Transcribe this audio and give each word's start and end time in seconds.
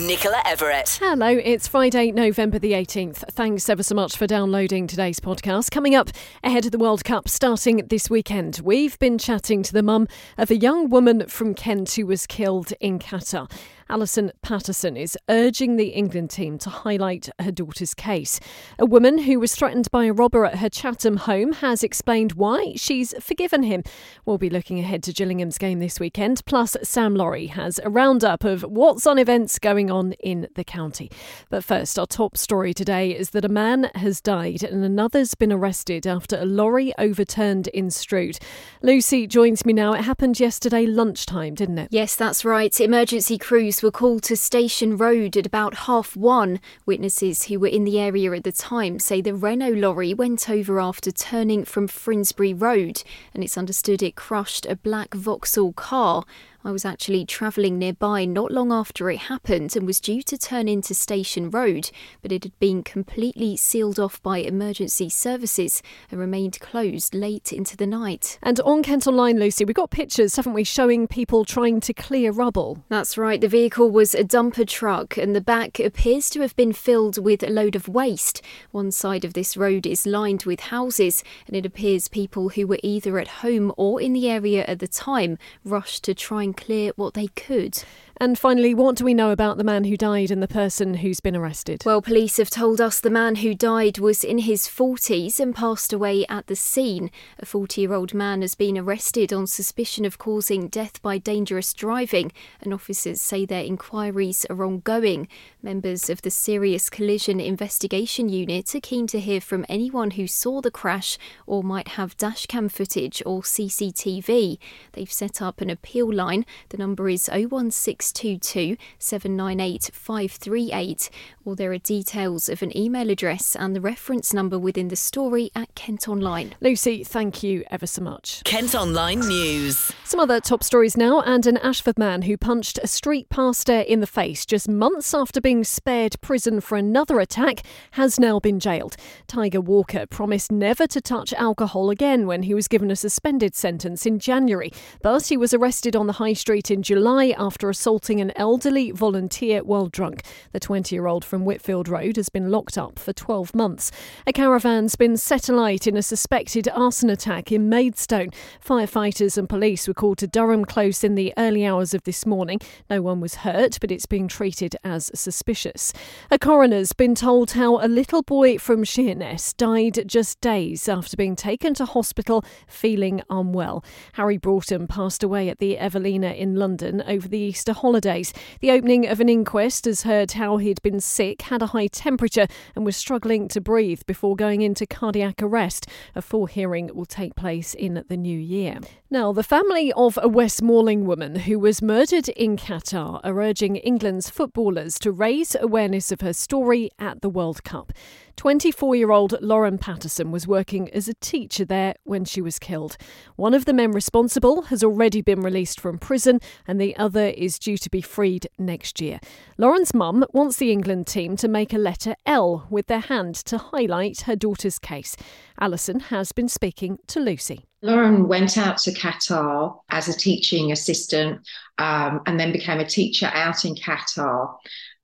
Nicola 0.00 0.42
Everett. 0.44 0.98
Hello, 1.00 1.28
it's 1.28 1.66
Friday, 1.66 2.12
November 2.12 2.58
the 2.58 2.72
18th. 2.72 3.24
Thanks 3.32 3.68
ever 3.70 3.82
so 3.82 3.94
much 3.94 4.16
for 4.16 4.26
downloading 4.26 4.86
today's 4.86 5.20
podcast. 5.20 5.70
Coming 5.70 5.94
up 5.94 6.10
ahead 6.44 6.66
of 6.66 6.72
the 6.72 6.78
World 6.78 7.02
Cup 7.02 7.28
starting 7.28 7.78
this 7.88 8.10
weekend, 8.10 8.60
we've 8.62 8.98
been 8.98 9.16
chatting 9.16 9.62
to 9.62 9.72
the 9.72 9.82
mum 9.82 10.06
of 10.36 10.50
a 10.50 10.56
young 10.56 10.90
woman 10.90 11.26
from 11.28 11.54
Kent 11.54 11.94
who 11.94 12.06
was 12.06 12.26
killed 12.26 12.72
in 12.78 12.98
Qatar. 12.98 13.50
Alison 13.88 14.32
Patterson 14.42 14.96
is 14.96 15.16
urging 15.28 15.76
the 15.76 15.88
England 15.88 16.30
team 16.30 16.58
to 16.58 16.70
highlight 16.70 17.28
her 17.40 17.52
daughter's 17.52 17.94
case. 17.94 18.40
A 18.78 18.86
woman 18.86 19.18
who 19.18 19.38
was 19.38 19.54
threatened 19.54 19.88
by 19.92 20.06
a 20.06 20.12
robber 20.12 20.44
at 20.44 20.56
her 20.56 20.68
Chatham 20.68 21.18
home 21.18 21.52
has 21.52 21.84
explained 21.84 22.32
why 22.32 22.72
she's 22.74 23.14
forgiven 23.20 23.62
him. 23.62 23.84
We'll 24.24 24.38
be 24.38 24.50
looking 24.50 24.80
ahead 24.80 25.04
to 25.04 25.12
Gillingham's 25.12 25.58
game 25.58 25.78
this 25.78 26.00
weekend. 26.00 26.44
Plus, 26.46 26.76
Sam 26.82 27.14
Laurie 27.14 27.46
has 27.46 27.78
a 27.84 27.90
roundup 27.90 28.42
of 28.42 28.62
what's 28.62 29.06
on 29.06 29.18
events 29.18 29.58
going 29.60 29.90
on 29.90 30.12
in 30.14 30.48
the 30.56 30.64
county. 30.64 31.10
But 31.48 31.62
first, 31.62 31.96
our 31.96 32.06
top 32.06 32.36
story 32.36 32.74
today 32.74 33.12
is 33.12 33.30
that 33.30 33.44
a 33.44 33.48
man 33.48 33.90
has 33.94 34.20
died 34.20 34.64
and 34.64 34.84
another's 34.84 35.34
been 35.36 35.52
arrested 35.52 36.06
after 36.06 36.36
a 36.36 36.44
lorry 36.44 36.92
overturned 36.98 37.68
in 37.68 37.90
Strood. 37.90 38.38
Lucy 38.82 39.28
joins 39.28 39.64
me 39.64 39.72
now. 39.72 39.92
It 39.92 40.02
happened 40.02 40.40
yesterday 40.40 40.86
lunchtime, 40.86 41.54
didn't 41.54 41.78
it? 41.78 41.88
Yes, 41.92 42.16
that's 42.16 42.44
right. 42.44 42.78
Emergency 42.80 43.38
crews 43.38 43.75
Police 43.76 43.82
were 43.82 43.90
called 43.90 44.22
to 44.22 44.38
Station 44.38 44.96
Road 44.96 45.36
at 45.36 45.44
about 45.44 45.80
half 45.84 46.16
one. 46.16 46.60
Witnesses 46.86 47.42
who 47.44 47.60
were 47.60 47.66
in 47.66 47.84
the 47.84 48.00
area 48.00 48.32
at 48.32 48.42
the 48.42 48.50
time 48.50 48.98
say 48.98 49.20
the 49.20 49.34
Renault 49.34 49.74
lorry 49.74 50.14
went 50.14 50.48
over 50.48 50.80
after 50.80 51.12
turning 51.12 51.62
from 51.66 51.86
Frindsbury 51.86 52.58
Road, 52.58 53.02
and 53.34 53.44
it's 53.44 53.58
understood 53.58 54.02
it 54.02 54.16
crushed 54.16 54.64
a 54.64 54.76
black 54.76 55.12
Vauxhall 55.12 55.74
car. 55.74 56.24
I 56.66 56.72
was 56.72 56.84
actually 56.84 57.24
travelling 57.24 57.78
nearby 57.78 58.24
not 58.24 58.50
long 58.50 58.72
after 58.72 59.08
it 59.08 59.18
happened 59.18 59.76
and 59.76 59.86
was 59.86 60.00
due 60.00 60.20
to 60.22 60.36
turn 60.36 60.66
into 60.66 60.94
Station 60.94 61.48
Road, 61.48 61.92
but 62.22 62.32
it 62.32 62.42
had 62.42 62.58
been 62.58 62.82
completely 62.82 63.56
sealed 63.56 64.00
off 64.00 64.20
by 64.20 64.38
emergency 64.38 65.08
services 65.08 65.80
and 66.10 66.18
remained 66.18 66.58
closed 66.58 67.14
late 67.14 67.52
into 67.52 67.76
the 67.76 67.86
night. 67.86 68.40
And 68.42 68.58
on 68.58 68.82
Kent 68.82 69.06
Online, 69.06 69.38
Lucy, 69.38 69.64
we 69.64 69.74
got 69.74 69.92
pictures, 69.92 70.34
haven't 70.34 70.54
we, 70.54 70.64
showing 70.64 71.06
people 71.06 71.44
trying 71.44 71.78
to 71.82 71.94
clear 71.94 72.32
rubble? 72.32 72.82
That's 72.88 73.16
right. 73.16 73.40
The 73.40 73.46
vehicle 73.46 73.88
was 73.88 74.12
a 74.16 74.24
dumper 74.24 74.66
truck, 74.66 75.16
and 75.16 75.36
the 75.36 75.40
back 75.40 75.78
appears 75.78 76.28
to 76.30 76.40
have 76.40 76.56
been 76.56 76.72
filled 76.72 77.22
with 77.22 77.44
a 77.44 77.48
load 77.48 77.76
of 77.76 77.86
waste. 77.86 78.42
One 78.72 78.90
side 78.90 79.24
of 79.24 79.34
this 79.34 79.56
road 79.56 79.86
is 79.86 80.04
lined 80.04 80.42
with 80.42 80.58
houses, 80.58 81.22
and 81.46 81.54
it 81.54 81.64
appears 81.64 82.08
people 82.08 82.48
who 82.48 82.66
were 82.66 82.80
either 82.82 83.20
at 83.20 83.28
home 83.28 83.72
or 83.76 84.00
in 84.00 84.14
the 84.14 84.28
area 84.28 84.64
at 84.64 84.80
the 84.80 84.88
time 84.88 85.38
rushed 85.64 86.02
to 86.02 86.12
try 86.12 86.42
and 86.42 86.55
clear 86.56 86.92
what 86.96 87.14
they 87.14 87.28
could. 87.28 87.82
And 88.18 88.38
finally, 88.38 88.72
what 88.72 88.96
do 88.96 89.04
we 89.04 89.12
know 89.12 89.30
about 89.30 89.58
the 89.58 89.64
man 89.64 89.84
who 89.84 89.96
died 89.96 90.30
and 90.30 90.42
the 90.42 90.48
person 90.48 90.94
who's 90.94 91.20
been 91.20 91.36
arrested? 91.36 91.82
Well, 91.84 92.00
police 92.00 92.38
have 92.38 92.48
told 92.48 92.80
us 92.80 92.98
the 92.98 93.10
man 93.10 93.36
who 93.36 93.54
died 93.54 93.98
was 93.98 94.24
in 94.24 94.38
his 94.38 94.62
40s 94.66 95.38
and 95.38 95.54
passed 95.54 95.92
away 95.92 96.24
at 96.26 96.46
the 96.46 96.56
scene. 96.56 97.10
A 97.38 97.44
40 97.44 97.82
year 97.82 97.92
old 97.92 98.14
man 98.14 98.40
has 98.40 98.54
been 98.54 98.78
arrested 98.78 99.34
on 99.34 99.46
suspicion 99.46 100.06
of 100.06 100.16
causing 100.16 100.68
death 100.68 101.02
by 101.02 101.18
dangerous 101.18 101.74
driving, 101.74 102.32
and 102.62 102.72
officers 102.72 103.20
say 103.20 103.44
their 103.44 103.62
inquiries 103.62 104.46
are 104.48 104.64
ongoing. 104.64 105.28
Members 105.62 106.08
of 106.08 106.22
the 106.22 106.30
Serious 106.30 106.88
Collision 106.88 107.38
Investigation 107.38 108.30
Unit 108.30 108.74
are 108.74 108.80
keen 108.80 109.06
to 109.08 109.20
hear 109.20 109.42
from 109.42 109.66
anyone 109.68 110.12
who 110.12 110.26
saw 110.26 110.62
the 110.62 110.70
crash 110.70 111.18
or 111.46 111.62
might 111.62 111.88
have 111.88 112.16
dashcam 112.16 112.72
footage 112.72 113.22
or 113.26 113.42
CCTV. 113.42 114.56
They've 114.92 115.12
set 115.12 115.42
up 115.42 115.60
an 115.60 115.68
appeal 115.68 116.10
line. 116.10 116.46
The 116.70 116.78
number 116.78 117.10
is 117.10 117.28
016 117.30 118.05
622 118.06 118.76
798 118.98 119.90
538, 119.92 121.10
or 121.44 121.56
there 121.56 121.72
are 121.72 121.78
details 121.78 122.48
of 122.48 122.62
an 122.62 122.76
email 122.76 123.10
address 123.10 123.56
and 123.56 123.74
the 123.74 123.80
reference 123.80 124.32
number 124.32 124.58
within 124.58 124.88
the 124.88 124.96
story 124.96 125.50
at 125.54 125.74
Kent 125.74 126.08
Online. 126.08 126.54
Lucy, 126.60 127.04
thank 127.04 127.42
you 127.42 127.64
ever 127.70 127.86
so 127.86 128.02
much. 128.02 128.42
Kent 128.44 128.74
Online 128.74 129.20
News. 129.20 129.92
Some 130.06 130.20
other 130.20 130.38
top 130.38 130.62
stories 130.62 130.96
now, 130.96 131.20
and 131.22 131.44
an 131.46 131.56
Ashford 131.56 131.98
man 131.98 132.22
who 132.22 132.36
punched 132.36 132.78
a 132.80 132.86
street 132.86 133.28
pastor 133.28 133.80
in 133.80 133.98
the 133.98 134.06
face 134.06 134.46
just 134.46 134.68
months 134.68 135.12
after 135.12 135.40
being 135.40 135.64
spared 135.64 136.14
prison 136.20 136.60
for 136.60 136.78
another 136.78 137.18
attack 137.18 137.62
has 137.90 138.20
now 138.20 138.38
been 138.38 138.60
jailed. 138.60 138.94
Tiger 139.26 139.60
Walker 139.60 140.06
promised 140.06 140.52
never 140.52 140.86
to 140.86 141.00
touch 141.00 141.32
alcohol 141.32 141.90
again 141.90 142.24
when 142.24 142.44
he 142.44 142.54
was 142.54 142.68
given 142.68 142.88
a 142.92 142.94
suspended 142.94 143.56
sentence 143.56 144.06
in 144.06 144.20
January, 144.20 144.72
but 145.02 145.26
he 145.26 145.36
was 145.36 145.52
arrested 145.52 145.96
on 145.96 146.06
the 146.06 146.12
high 146.12 146.34
street 146.34 146.70
in 146.70 146.84
July 146.84 147.34
after 147.36 147.68
assaulting 147.68 148.20
an 148.20 148.32
elderly 148.36 148.92
volunteer 148.92 149.64
while 149.64 149.88
drunk. 149.88 150.22
The 150.52 150.60
20 150.60 150.94
year 150.94 151.08
old 151.08 151.24
from 151.24 151.44
Whitfield 151.44 151.88
Road 151.88 152.14
has 152.14 152.28
been 152.28 152.52
locked 152.52 152.78
up 152.78 153.00
for 153.00 153.12
12 153.12 153.56
months. 153.56 153.90
A 154.24 154.32
caravan's 154.32 154.94
been 154.94 155.16
set 155.16 155.48
alight 155.48 155.88
in 155.88 155.96
a 155.96 156.02
suspected 156.02 156.68
arson 156.68 157.10
attack 157.10 157.50
in 157.50 157.68
Maidstone. 157.68 158.30
Firefighters 158.64 159.36
and 159.36 159.48
police 159.48 159.88
were 159.88 159.95
called 159.96 160.18
to 160.18 160.28
Durham 160.28 160.64
Close 160.64 161.02
in 161.02 161.16
the 161.16 161.34
early 161.36 161.66
hours 161.66 161.94
of 161.94 162.04
this 162.04 162.24
morning. 162.24 162.60
No 162.88 163.02
one 163.02 163.20
was 163.20 163.36
hurt, 163.36 163.78
but 163.80 163.90
it's 163.90 164.06
being 164.06 164.28
treated 164.28 164.76
as 164.84 165.10
suspicious. 165.14 165.92
A 166.30 166.38
coroner's 166.38 166.92
been 166.92 167.16
told 167.16 167.52
how 167.52 167.84
a 167.84 167.88
little 167.88 168.22
boy 168.22 168.58
from 168.58 168.84
Sheerness 168.84 169.52
died 169.54 170.04
just 170.06 170.40
days 170.40 170.88
after 170.88 171.16
being 171.16 171.34
taken 171.34 171.74
to 171.74 171.84
hospital 171.84 172.44
feeling 172.68 173.22
unwell. 173.28 173.84
Harry 174.12 174.36
Broughton 174.36 174.86
passed 174.86 175.22
away 175.22 175.48
at 175.48 175.58
the 175.58 175.78
Evelina 175.78 176.30
in 176.30 176.54
London 176.54 177.02
over 177.06 177.26
the 177.26 177.38
Easter 177.38 177.72
holidays. 177.72 178.32
The 178.60 178.70
opening 178.70 179.06
of 179.06 179.20
an 179.20 179.28
inquest 179.28 179.86
has 179.86 180.02
heard 180.02 180.32
how 180.32 180.58
he'd 180.58 180.82
been 180.82 181.00
sick, 181.00 181.42
had 181.42 181.62
a 181.62 181.68
high 181.68 181.88
temperature, 181.88 182.46
and 182.74 182.84
was 182.84 182.96
struggling 182.96 183.48
to 183.48 183.60
breathe 183.60 184.02
before 184.06 184.36
going 184.36 184.60
into 184.60 184.86
cardiac 184.86 185.42
arrest. 185.42 185.88
A 186.14 186.22
full 186.22 186.46
hearing 186.46 186.90
will 186.94 187.06
take 187.06 187.34
place 187.34 187.72
in 187.72 188.04
the 188.08 188.16
new 188.16 188.38
year. 188.38 188.80
Now, 189.08 189.32
the 189.32 189.42
family 189.42 189.85
of 189.92 190.18
a 190.22 190.28
West 190.28 190.62
Malling 190.62 191.06
woman 191.06 191.36
who 191.36 191.58
was 191.58 191.82
murdered 191.82 192.28
in 192.30 192.56
Qatar 192.56 193.20
are 193.22 193.40
urging 193.40 193.76
England's 193.76 194.30
footballers 194.30 194.98
to 195.00 195.12
raise 195.12 195.54
awareness 195.54 196.10
of 196.10 196.20
her 196.20 196.32
story 196.32 196.90
at 196.98 197.22
the 197.22 197.28
World 197.28 197.62
Cup. 197.64 197.92
24 198.36 198.94
year 198.94 199.10
old 199.10 199.40
Lauren 199.40 199.78
Patterson 199.78 200.30
was 200.30 200.46
working 200.46 200.90
as 200.90 201.08
a 201.08 201.14
teacher 201.14 201.64
there 201.64 201.94
when 202.04 202.24
she 202.24 202.40
was 202.40 202.58
killed. 202.58 202.96
One 203.36 203.54
of 203.54 203.64
the 203.64 203.72
men 203.72 203.92
responsible 203.92 204.62
has 204.62 204.84
already 204.84 205.22
been 205.22 205.40
released 205.40 205.80
from 205.80 205.98
prison, 205.98 206.40
and 206.66 206.80
the 206.80 206.96
other 206.96 207.28
is 207.28 207.58
due 207.58 207.78
to 207.78 207.90
be 207.90 208.00
freed 208.00 208.46
next 208.58 209.00
year. 209.00 209.20
Lauren's 209.58 209.94
mum 209.94 210.24
wants 210.32 210.58
the 210.58 210.70
England 210.70 211.06
team 211.06 211.36
to 211.36 211.48
make 211.48 211.72
a 211.72 211.78
letter 211.78 212.14
L 212.26 212.66
with 212.70 212.86
their 212.86 213.00
hand 213.00 213.34
to 213.46 213.58
highlight 213.58 214.22
her 214.22 214.36
daughter's 214.36 214.78
case. 214.78 215.16
Alison 215.58 216.00
has 216.00 216.32
been 216.32 216.48
speaking 216.48 216.98
to 217.06 217.20
Lucy. 217.20 217.64
Lauren 217.82 218.26
went 218.26 218.58
out 218.58 218.78
to 218.78 218.92
Qatar 218.92 219.78
as 219.90 220.08
a 220.08 220.16
teaching 220.16 220.72
assistant 220.72 221.40
um, 221.78 222.20
and 222.26 222.38
then 222.38 222.52
became 222.52 222.80
a 222.80 222.86
teacher 222.86 223.30
out 223.32 223.64
in 223.64 223.74
Qatar. 223.74 224.56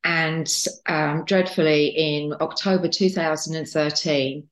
And 0.04 0.52
um, 0.86 1.24
dreadfully, 1.24 1.88
in 1.88 2.34
October 2.40 2.88
2013, 2.88 4.48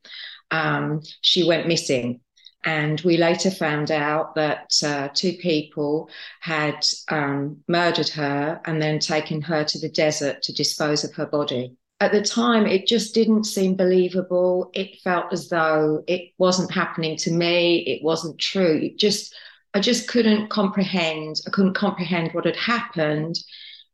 um, 0.50 1.03
she 1.21 1.44
went 1.44 1.69
missing. 1.69 2.21
And 2.65 3.00
we 3.00 3.16
later 3.16 3.50
found 3.50 3.91
out 3.91 4.34
that 4.34 4.71
uh, 4.84 5.09
two 5.15 5.33
people 5.34 6.11
had 6.41 6.85
um, 7.08 7.58
murdered 7.69 8.11
her 8.11 8.61
and 8.67 8.81
then 8.82 8.99
taken 8.99 9.41
her 9.43 9.64
to 9.64 9.79
the 9.79 9.88
desert 9.88 10.43
to 10.43 10.52
dispose 10.52 11.02
of 11.02 11.14
her 11.14 11.26
body. 11.26 11.75
At 12.00 12.12
the 12.12 12.23
time, 12.23 12.67
it 12.67 12.87
just 12.87 13.14
didn't 13.14 13.44
seem 13.44 13.76
believable. 13.76 14.70
It 14.75 15.00
felt 15.00 15.32
as 15.32 15.49
though 15.49 16.05
it 16.06 16.32
wasn't 16.38 16.70
happening 16.70 17.17
to 17.19 17.31
me. 17.31 17.79
It 17.81 18.02
wasn't 18.02 18.38
true. 18.38 18.79
It 18.82 18.99
just, 18.99 19.35
I 19.75 19.81
just 19.81 20.08
couldn't 20.08 20.49
comprehend. 20.49 21.41
I 21.47 21.50
couldn't 21.50 21.75
comprehend 21.75 22.32
what 22.32 22.47
had 22.47 22.56
happened 22.56 23.37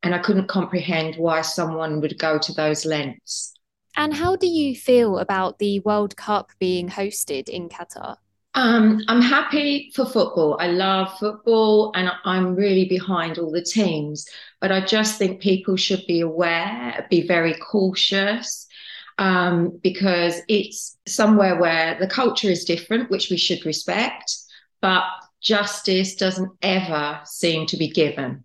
and 0.02 0.14
I 0.14 0.18
couldn't 0.18 0.48
comprehend 0.48 1.16
why 1.16 1.42
someone 1.42 2.00
would 2.00 2.18
go 2.18 2.38
to 2.38 2.52
those 2.52 2.84
lengths. 2.84 3.52
And 3.96 4.12
how 4.12 4.36
do 4.36 4.46
you 4.46 4.76
feel 4.76 5.18
about 5.18 5.58
the 5.58 5.80
World 5.80 6.16
Cup 6.16 6.50
being 6.58 6.88
hosted 6.88 7.48
in 7.48 7.68
Qatar? 7.68 8.16
Um, 8.56 9.02
I'm 9.08 9.20
happy 9.20 9.92
for 9.94 10.06
football. 10.06 10.56
I 10.58 10.68
love 10.68 11.18
football 11.18 11.92
and 11.94 12.10
I'm 12.24 12.54
really 12.54 12.86
behind 12.86 13.38
all 13.38 13.50
the 13.50 13.62
teams. 13.62 14.26
But 14.62 14.72
I 14.72 14.80
just 14.80 15.18
think 15.18 15.42
people 15.42 15.76
should 15.76 16.02
be 16.06 16.20
aware, 16.20 17.06
be 17.10 17.26
very 17.26 17.54
cautious, 17.54 18.66
um, 19.18 19.78
because 19.82 20.40
it's 20.48 20.96
somewhere 21.06 21.60
where 21.60 21.98
the 22.00 22.06
culture 22.06 22.48
is 22.48 22.64
different, 22.64 23.10
which 23.10 23.28
we 23.28 23.36
should 23.36 23.66
respect. 23.66 24.34
But 24.80 25.04
justice 25.42 26.16
doesn't 26.16 26.50
ever 26.62 27.20
seem 27.24 27.66
to 27.66 27.76
be 27.76 27.88
given. 27.88 28.44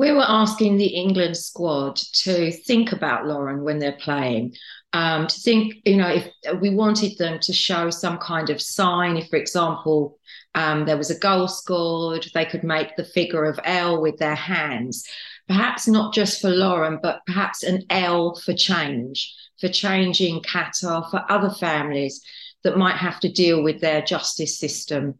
We 0.00 0.12
were 0.12 0.24
asking 0.26 0.78
the 0.78 0.86
England 0.86 1.36
squad 1.36 1.96
to 2.24 2.50
think 2.50 2.90
about 2.90 3.26
Lauren 3.26 3.64
when 3.64 3.78
they're 3.78 3.98
playing, 4.00 4.54
um, 4.94 5.26
to 5.26 5.40
think, 5.42 5.74
you 5.84 5.96
know, 5.96 6.08
if 6.08 6.26
we 6.58 6.70
wanted 6.70 7.18
them 7.18 7.38
to 7.40 7.52
show 7.52 7.90
some 7.90 8.16
kind 8.16 8.48
of 8.48 8.62
sign, 8.62 9.18
if, 9.18 9.28
for 9.28 9.36
example, 9.36 10.18
um, 10.54 10.86
there 10.86 10.96
was 10.96 11.10
a 11.10 11.18
goal 11.18 11.48
scored, 11.48 12.26
they 12.32 12.46
could 12.46 12.64
make 12.64 12.96
the 12.96 13.04
figure 13.04 13.44
of 13.44 13.60
L 13.62 14.00
with 14.00 14.16
their 14.16 14.34
hands. 14.34 15.06
Perhaps 15.46 15.86
not 15.86 16.14
just 16.14 16.40
for 16.40 16.48
Lauren, 16.48 16.98
but 17.02 17.20
perhaps 17.26 17.62
an 17.62 17.82
L 17.90 18.34
for 18.36 18.54
change, 18.54 19.30
for 19.60 19.68
changing 19.68 20.40
Qatar, 20.40 21.10
for 21.10 21.30
other 21.30 21.50
families 21.50 22.24
that 22.64 22.78
might 22.78 22.96
have 22.96 23.20
to 23.20 23.30
deal 23.30 23.62
with 23.62 23.82
their 23.82 24.00
justice 24.00 24.58
system 24.58 25.18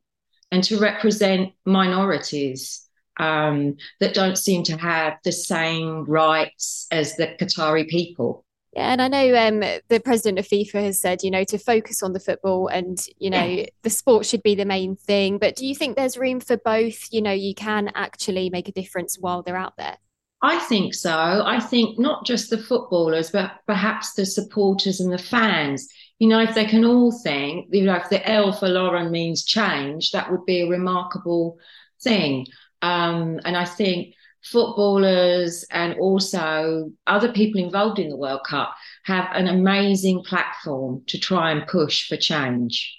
and 0.51 0.65
to 0.65 0.79
represent 0.79 1.53
minorities 1.67 2.89
um, 3.21 3.77
that 4.01 4.15
don't 4.15 4.39
seem 4.39 4.63
to 4.65 4.77
have 4.77 5.19
the 5.25 5.33
same 5.33 6.05
rights 6.05 6.87
as 6.91 7.17
the 7.17 7.29
Qatari 7.39 7.89
people. 7.89 8.45
Yeah, 8.73 8.93
and 8.93 9.03
I 9.03 9.09
know 9.09 9.35
um, 9.35 9.61
the 9.89 10.01
president 10.01 10.39
of 10.39 10.47
FIFA 10.47 10.85
has 10.85 11.01
said, 11.01 11.25
you 11.25 11.31
know, 11.31 11.43
to 11.45 11.59
focus 11.59 12.05
on 12.05 12.13
the 12.13 12.21
football 12.21 12.69
and, 12.69 13.05
you 13.19 13.29
know, 13.29 13.45
yeah. 13.45 13.67
the 13.83 13.91
sport 13.91 14.27
should 14.27 14.45
be 14.45 14.55
the 14.55 14.65
main 14.65 14.95
thing. 14.95 15.39
But 15.39 15.57
do 15.57 15.67
you 15.67 15.75
think 15.75 15.97
there's 15.97 16.17
room 16.17 16.39
for 16.39 16.57
both? 16.57 17.09
You 17.11 17.21
know, 17.21 17.33
you 17.33 17.53
can 17.53 17.91
actually 17.97 18.49
make 18.49 18.69
a 18.69 18.73
difference 18.73 19.19
while 19.19 19.43
they're 19.43 19.57
out 19.57 19.77
there? 19.77 19.97
I 20.43 20.61
think 20.61 20.95
so. 20.95 21.43
I 21.45 21.59
think 21.59 21.99
not 21.99 22.25
just 22.25 22.49
the 22.49 22.59
footballers, 22.59 23.31
but 23.31 23.53
perhaps 23.67 24.15
the 24.15 24.25
supporters 24.25 25.01
and 25.01 25.13
the 25.13 25.19
fans. 25.19 25.89
You 26.21 26.29
know, 26.29 26.41
if 26.41 26.55
they 26.55 26.65
can 26.65 26.85
all 26.85 27.13
think, 27.13 27.69
you 27.73 27.85
know, 27.85 27.97
if 27.97 28.09
the 28.09 28.27
L 28.27 28.53
for 28.53 28.69
Lauren 28.69 29.11
means 29.11 29.45
change, 29.45 30.13
that 30.13 30.31
would 30.31 30.47
be 30.47 30.63
a 30.63 30.69
remarkable 30.69 31.59
thing. 32.03 32.47
Um, 32.83 33.41
and 33.45 33.57
I 33.57 33.65
think 33.65 34.15
footballers 34.43 35.65
and 35.71 35.99
also 35.99 36.91
other 37.07 37.33
people 37.33 37.63
involved 37.63 37.99
in 37.99 38.09
the 38.09 38.17
World 38.17 38.41
Cup 38.49 38.75
have 39.05 39.29
an 39.33 39.47
amazing 39.47 40.23
platform 40.25 41.03
to 41.09 41.19
try 41.19 41.51
and 41.51 41.67
push 41.67 42.09
for 42.09 42.17
change. 42.17 42.97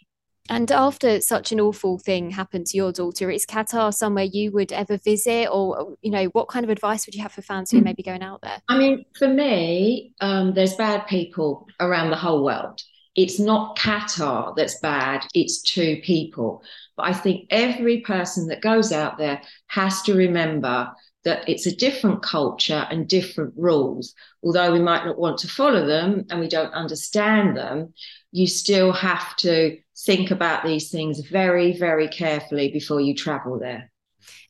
And 0.49 0.69
after 0.71 1.21
such 1.21 1.51
an 1.53 1.61
awful 1.61 1.97
thing 1.97 2.31
happened 2.31 2.65
to 2.67 2.77
your 2.77 2.91
daughter, 2.91 3.31
is 3.31 3.45
Qatar 3.45 3.93
somewhere 3.93 4.25
you 4.25 4.51
would 4.51 4.73
ever 4.73 4.97
visit, 4.97 5.47
or 5.49 5.95
you 6.01 6.11
know, 6.11 6.25
what 6.25 6.49
kind 6.49 6.65
of 6.65 6.69
advice 6.69 7.05
would 7.05 7.15
you 7.15 7.21
have 7.21 7.31
for 7.31 7.41
fans 7.41 7.71
who 7.71 7.79
may 7.79 7.93
be 7.93 8.03
going 8.03 8.21
out 8.21 8.41
there? 8.41 8.61
I 8.67 8.77
mean, 8.77 9.05
for 9.17 9.29
me, 9.29 10.13
um, 10.19 10.53
there's 10.53 10.75
bad 10.75 11.07
people 11.07 11.67
around 11.79 12.09
the 12.09 12.17
whole 12.17 12.43
world. 12.43 12.81
It's 13.15 13.39
not 13.39 13.77
Qatar 13.77 14.55
that's 14.55 14.79
bad; 14.79 15.25
it's 15.33 15.61
two 15.61 16.01
people. 16.03 16.63
But 16.95 17.07
I 17.07 17.13
think 17.13 17.47
every 17.49 18.01
person 18.01 18.47
that 18.47 18.61
goes 18.61 18.91
out 18.91 19.17
there 19.17 19.41
has 19.67 20.01
to 20.03 20.13
remember 20.13 20.91
that 21.23 21.47
it's 21.47 21.67
a 21.67 21.75
different 21.75 22.23
culture 22.23 22.87
and 22.89 23.07
different 23.07 23.53
rules. 23.55 24.13
Although 24.43 24.71
we 24.71 24.79
might 24.79 25.05
not 25.05 25.19
want 25.19 25.37
to 25.39 25.47
follow 25.47 25.85
them 25.85 26.25
and 26.29 26.39
we 26.39 26.47
don't 26.47 26.73
understand 26.73 27.55
them, 27.55 27.93
you 28.31 28.47
still 28.47 28.91
have 28.91 29.35
to 29.37 29.77
think 30.05 30.31
about 30.31 30.63
these 30.63 30.89
things 30.89 31.19
very, 31.19 31.77
very 31.77 32.07
carefully 32.07 32.71
before 32.71 33.01
you 33.01 33.13
travel 33.13 33.59
there. 33.59 33.91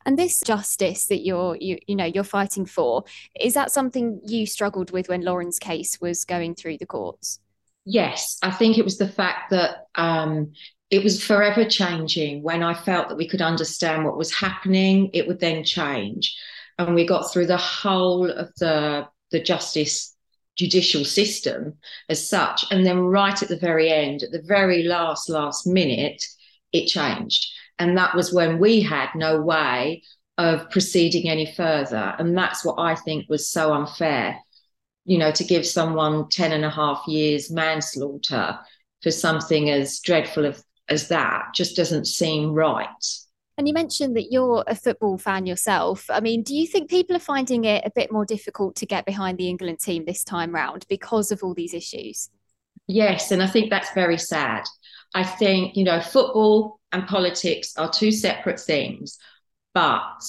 And 0.05 0.17
this 0.17 0.41
justice 0.45 1.05
that 1.07 1.23
you're 1.23 1.55
you 1.59 1.77
you 1.87 1.95
know 1.95 2.05
you're 2.05 2.23
fighting 2.23 2.65
for 2.65 3.03
is 3.39 3.53
that 3.53 3.71
something 3.71 4.19
you 4.25 4.45
struggled 4.45 4.91
with 4.91 5.09
when 5.09 5.21
Lauren's 5.21 5.59
case 5.59 5.99
was 6.01 6.25
going 6.25 6.55
through 6.55 6.77
the 6.77 6.85
courts? 6.85 7.39
Yes, 7.85 8.37
I 8.43 8.51
think 8.51 8.77
it 8.77 8.85
was 8.85 8.97
the 8.97 9.07
fact 9.07 9.49
that 9.51 9.87
um, 9.95 10.53
it 10.89 11.03
was 11.03 11.23
forever 11.23 11.65
changing. 11.65 12.43
When 12.43 12.61
I 12.61 12.73
felt 12.73 13.09
that 13.09 13.17
we 13.17 13.27
could 13.27 13.41
understand 13.41 14.05
what 14.05 14.17
was 14.17 14.33
happening, 14.33 15.09
it 15.13 15.27
would 15.27 15.39
then 15.39 15.63
change. 15.63 16.35
And 16.77 16.93
we 16.93 17.05
got 17.05 17.31
through 17.31 17.47
the 17.47 17.57
whole 17.57 18.29
of 18.29 18.51
the 18.57 19.07
the 19.31 19.41
justice 19.41 20.15
judicial 20.57 21.05
system 21.05 21.77
as 22.09 22.27
such. 22.27 22.65
And 22.69 22.85
then 22.85 22.99
right 22.99 23.41
at 23.41 23.49
the 23.49 23.57
very 23.57 23.89
end 23.89 24.23
at 24.23 24.31
the 24.31 24.41
very 24.45 24.83
last 24.83 25.29
last 25.29 25.65
minute 25.65 26.23
it 26.73 26.87
changed. 26.87 27.45
And 27.79 27.97
that 27.97 28.15
was 28.15 28.33
when 28.33 28.59
we 28.59 28.81
had 28.81 29.09
no 29.15 29.41
way 29.41 30.03
of 30.37 30.69
proceeding 30.69 31.29
any 31.29 31.45
further. 31.45 32.15
And 32.19 32.37
that's 32.37 32.65
what 32.65 32.79
i 32.79 32.95
think 32.95 33.29
was 33.29 33.49
so 33.49 33.73
unfair 33.73 34.37
you 35.05 35.17
know 35.17 35.31
to 35.31 35.43
give 35.43 35.65
someone 35.65 36.29
10 36.29 36.51
and 36.51 36.65
a 36.65 36.69
half 36.69 37.03
years 37.07 37.51
manslaughter 37.51 38.57
for 39.01 39.11
something 39.11 39.69
as 39.69 39.99
dreadful 39.99 40.45
as, 40.45 40.63
as 40.89 41.07
that 41.07 41.45
just 41.55 41.75
doesn't 41.75 42.05
seem 42.05 42.51
right 42.51 42.87
and 43.57 43.67
you 43.67 43.73
mentioned 43.75 44.15
that 44.15 44.31
you're 44.31 44.63
a 44.65 44.73
football 44.73 45.19
fan 45.19 45.45
yourself. 45.45 46.09
I 46.09 46.19
mean, 46.19 46.41
do 46.41 46.55
you 46.55 46.65
think 46.65 46.89
people 46.89 47.15
are 47.15 47.19
finding 47.19 47.65
it 47.65 47.83
a 47.85 47.91
bit 47.91 48.11
more 48.11 48.25
difficult 48.25 48.75
to 48.77 48.87
get 48.87 49.05
behind 49.05 49.37
the 49.37 49.49
England 49.49 49.79
team 49.79 50.03
this 50.03 50.23
time 50.23 50.51
round 50.51 50.85
because 50.89 51.31
of 51.31 51.43
all 51.43 51.53
these 51.53 51.75
issues? 51.75 52.29
Yes, 52.87 53.29
and 53.29 53.43
I 53.43 53.45
think 53.45 53.69
that's 53.69 53.93
very 53.93 54.17
sad. 54.17 54.63
I 55.13 55.23
think, 55.23 55.75
you 55.75 55.83
know, 55.83 56.01
football 56.01 56.79
and 56.91 57.05
politics 57.05 57.73
are 57.77 57.89
two 57.89 58.11
separate 58.11 58.59
things, 58.59 59.17
but 59.73 60.23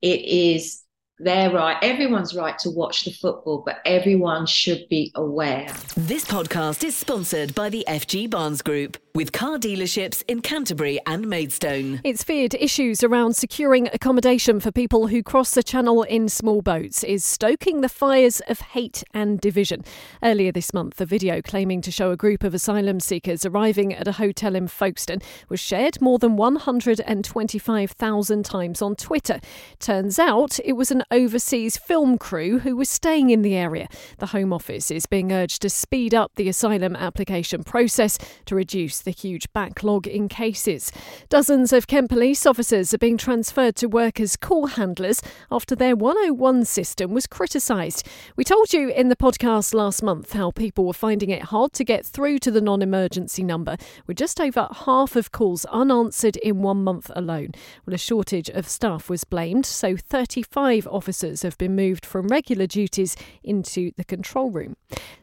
it 0.00 0.24
is 0.24 0.82
their 1.22 1.52
right, 1.52 1.76
everyone's 1.82 2.34
right 2.34 2.58
to 2.58 2.70
watch 2.70 3.04
the 3.04 3.12
football, 3.12 3.62
but 3.64 3.78
everyone 3.84 4.46
should 4.46 4.88
be 4.88 5.12
aware. 5.14 5.72
This 5.96 6.24
podcast 6.24 6.82
is 6.82 6.96
sponsored 6.96 7.54
by 7.54 7.68
the 7.68 7.84
FG 7.88 8.28
Barnes 8.28 8.60
Group 8.60 8.98
with 9.14 9.30
car 9.30 9.58
dealerships 9.58 10.24
in 10.26 10.40
Canterbury 10.40 10.98
and 11.06 11.28
Maidstone. 11.28 12.00
It's 12.02 12.24
feared 12.24 12.54
issues 12.54 13.04
around 13.04 13.36
securing 13.36 13.88
accommodation 13.88 14.58
for 14.58 14.72
people 14.72 15.08
who 15.08 15.22
cross 15.22 15.50
the 15.50 15.62
channel 15.62 16.02
in 16.02 16.30
small 16.30 16.62
boats 16.62 17.04
is 17.04 17.22
stoking 17.22 17.82
the 17.82 17.90
fires 17.90 18.40
of 18.48 18.60
hate 18.60 19.04
and 19.12 19.38
division. 19.38 19.84
Earlier 20.22 20.50
this 20.50 20.72
month, 20.72 20.98
a 20.98 21.04
video 21.04 21.42
claiming 21.42 21.82
to 21.82 21.90
show 21.90 22.10
a 22.10 22.16
group 22.16 22.42
of 22.42 22.54
asylum 22.54 23.00
seekers 23.00 23.44
arriving 23.44 23.92
at 23.92 24.08
a 24.08 24.12
hotel 24.12 24.54
in 24.54 24.66
Folkestone 24.66 25.20
was 25.50 25.60
shared 25.60 26.00
more 26.00 26.18
than 26.18 26.36
125,000 26.36 28.44
times 28.44 28.80
on 28.80 28.96
Twitter. 28.96 29.40
Turns 29.78 30.18
out 30.18 30.58
it 30.64 30.72
was 30.72 30.90
an 30.90 31.02
overseas 31.10 31.76
film 31.76 32.16
crew 32.16 32.60
who 32.60 32.76
was 32.76 32.88
staying 32.88 33.28
in 33.28 33.42
the 33.42 33.56
area. 33.56 33.88
The 34.18 34.28
Home 34.28 34.54
Office 34.54 34.90
is 34.90 35.04
being 35.04 35.32
urged 35.32 35.60
to 35.62 35.68
speed 35.68 36.14
up 36.14 36.32
the 36.36 36.48
asylum 36.48 36.96
application 36.96 37.62
process 37.62 38.16
to 38.46 38.54
reduce 38.54 39.01
the 39.02 39.10
huge 39.10 39.52
backlog 39.52 40.06
in 40.06 40.28
cases. 40.28 40.92
Dozens 41.28 41.72
of 41.72 41.86
Kent 41.86 42.08
police 42.08 42.46
officers 42.46 42.92
are 42.94 42.98
being 42.98 43.16
transferred 43.16 43.76
to 43.76 43.86
work 43.86 44.20
as 44.20 44.36
call 44.36 44.66
handlers 44.66 45.22
after 45.50 45.74
their 45.74 45.96
101 45.96 46.64
system 46.64 47.12
was 47.12 47.26
criticised. 47.26 48.06
We 48.36 48.44
told 48.44 48.72
you 48.72 48.88
in 48.90 49.08
the 49.08 49.16
podcast 49.16 49.74
last 49.74 50.02
month 50.02 50.32
how 50.32 50.50
people 50.50 50.86
were 50.86 50.92
finding 50.92 51.30
it 51.30 51.42
hard 51.42 51.72
to 51.74 51.84
get 51.84 52.04
through 52.04 52.38
to 52.40 52.50
the 52.50 52.60
non 52.60 52.82
emergency 52.82 53.42
number, 53.42 53.76
with 54.06 54.16
just 54.16 54.40
over 54.40 54.68
half 54.86 55.16
of 55.16 55.32
calls 55.32 55.64
unanswered 55.66 56.36
in 56.36 56.62
one 56.62 56.84
month 56.84 57.10
alone. 57.14 57.52
Well, 57.86 57.94
a 57.94 57.98
shortage 57.98 58.48
of 58.50 58.68
staff 58.68 59.08
was 59.08 59.24
blamed, 59.24 59.66
so 59.66 59.96
35 59.96 60.86
officers 60.86 61.42
have 61.42 61.58
been 61.58 61.76
moved 61.76 62.06
from 62.06 62.28
regular 62.28 62.66
duties 62.66 63.16
into 63.42 63.92
the 63.96 64.04
control 64.04 64.50
room. 64.50 64.76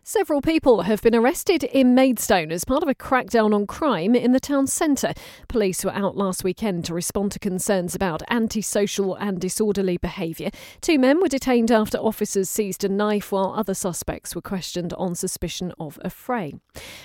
Several 0.03 0.41
people 0.41 0.81
have 0.81 1.03
been 1.03 1.13
arrested 1.13 1.63
in 1.63 1.93
Maidstone 1.93 2.51
as 2.51 2.65
part 2.65 2.81
of 2.81 2.89
a 2.89 2.95
crackdown 2.95 3.53
on 3.53 3.67
crime 3.67 4.15
in 4.15 4.31
the 4.31 4.39
town 4.39 4.65
centre. 4.65 5.13
Police 5.47 5.85
were 5.85 5.91
out 5.91 6.17
last 6.17 6.43
weekend 6.43 6.85
to 6.85 6.95
respond 6.95 7.31
to 7.33 7.39
concerns 7.39 7.93
about 7.93 8.23
antisocial 8.27 9.13
and 9.13 9.39
disorderly 9.39 9.97
behaviour. 9.97 10.49
Two 10.81 10.97
men 10.97 11.21
were 11.21 11.27
detained 11.27 11.69
after 11.71 11.99
officers 11.99 12.49
seized 12.49 12.83
a 12.83 12.89
knife, 12.89 13.31
while 13.31 13.53
other 13.55 13.75
suspects 13.75 14.33
were 14.33 14.41
questioned 14.41 14.93
on 14.93 15.13
suspicion 15.13 15.73
of 15.79 15.99
a 16.03 16.09
fray. 16.09 16.55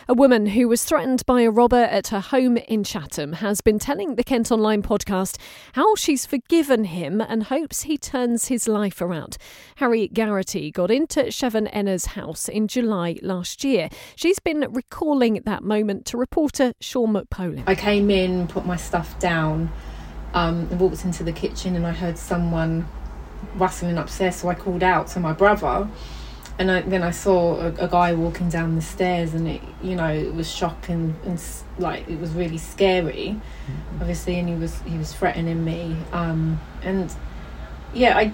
A 0.08 0.14
woman 0.14 0.46
who 0.46 0.66
was 0.66 0.82
threatened 0.82 1.26
by 1.26 1.42
a 1.42 1.50
robber 1.50 1.76
at 1.76 2.08
her 2.08 2.20
home 2.20 2.56
in 2.56 2.84
Chatham 2.84 3.34
has 3.34 3.60
been 3.60 3.78
telling 3.78 4.14
the 4.14 4.24
Kent 4.24 4.50
Online 4.50 4.82
podcast 4.82 5.36
how 5.74 5.94
she's 5.94 6.24
forgiven 6.24 6.84
him 6.84 7.20
and 7.20 7.44
hopes 7.44 7.82
he 7.82 7.98
turns 7.98 8.48
his 8.48 8.66
life 8.66 9.02
around. 9.02 9.36
Harry 9.76 10.08
Garrity 10.08 10.70
got 10.70 10.90
into 10.90 11.24
Shevin 11.24 11.68
Enna's 11.70 12.06
house 12.06 12.48
in 12.54 12.68
July 12.68 13.18
last 13.20 13.64
year. 13.64 13.88
She's 14.14 14.38
been 14.38 14.64
recalling 14.70 15.42
that 15.44 15.62
moment 15.62 16.06
to 16.06 16.16
reporter 16.16 16.72
Sean 16.80 17.12
McPolin. 17.12 17.64
I 17.66 17.74
came 17.74 18.10
in, 18.10 18.46
put 18.46 18.64
my 18.64 18.76
stuff 18.76 19.18
down, 19.18 19.70
um, 20.32 20.68
and 20.70 20.80
walked 20.80 21.04
into 21.04 21.24
the 21.24 21.32
kitchen, 21.32 21.74
and 21.74 21.86
I 21.86 21.92
heard 21.92 22.16
someone 22.16 22.86
rustling 23.56 23.98
upstairs. 23.98 24.36
So 24.36 24.48
I 24.48 24.54
called 24.54 24.82
out 24.82 25.08
to 25.08 25.20
my 25.20 25.32
brother, 25.32 25.88
and 26.58 26.70
I, 26.70 26.80
then 26.82 27.02
I 27.02 27.10
saw 27.10 27.56
a, 27.56 27.66
a, 27.74 27.88
guy 27.88 28.14
walking 28.14 28.48
down 28.48 28.76
the 28.76 28.82
stairs, 28.82 29.34
and 29.34 29.48
it, 29.48 29.60
you 29.82 29.96
know, 29.96 30.08
it 30.08 30.32
was 30.32 30.50
shocking 30.50 31.16
and 31.24 31.42
like 31.78 32.08
it 32.08 32.20
was 32.20 32.30
really 32.30 32.58
scary, 32.58 33.36
mm-hmm. 33.36 34.00
obviously, 34.00 34.38
and 34.38 34.48
he 34.48 34.54
was 34.54 34.80
he 34.82 34.96
was 34.96 35.12
threatening 35.12 35.64
me, 35.64 35.96
um, 36.12 36.60
and 36.82 37.12
yeah, 37.92 38.16
I. 38.16 38.32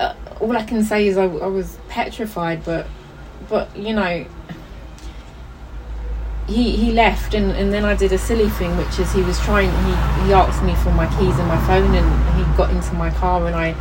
Uh, 0.00 0.14
all 0.40 0.56
I 0.56 0.62
can 0.62 0.84
say 0.84 1.08
is 1.08 1.16
I, 1.16 1.24
I 1.24 1.48
was 1.48 1.76
petrified, 1.88 2.64
but 2.64 2.86
but 3.48 3.74
you 3.76 3.94
know 3.94 4.24
he 6.46 6.76
he 6.76 6.92
left 6.92 7.34
and, 7.34 7.50
and 7.52 7.72
then 7.72 7.84
I 7.84 7.94
did 7.94 8.12
a 8.12 8.18
silly 8.18 8.48
thing 8.48 8.76
which 8.76 8.98
is 8.98 9.12
he 9.12 9.22
was 9.22 9.38
trying 9.40 9.70
he, 9.70 10.26
he 10.26 10.32
asked 10.32 10.62
me 10.62 10.74
for 10.76 10.90
my 10.92 11.06
keys 11.18 11.38
and 11.38 11.46
my 11.46 11.60
phone 11.66 11.94
and 11.94 12.36
he 12.38 12.56
got 12.56 12.70
into 12.70 12.94
my 12.94 13.10
car 13.10 13.46
and 13.46 13.54
I 13.54 13.74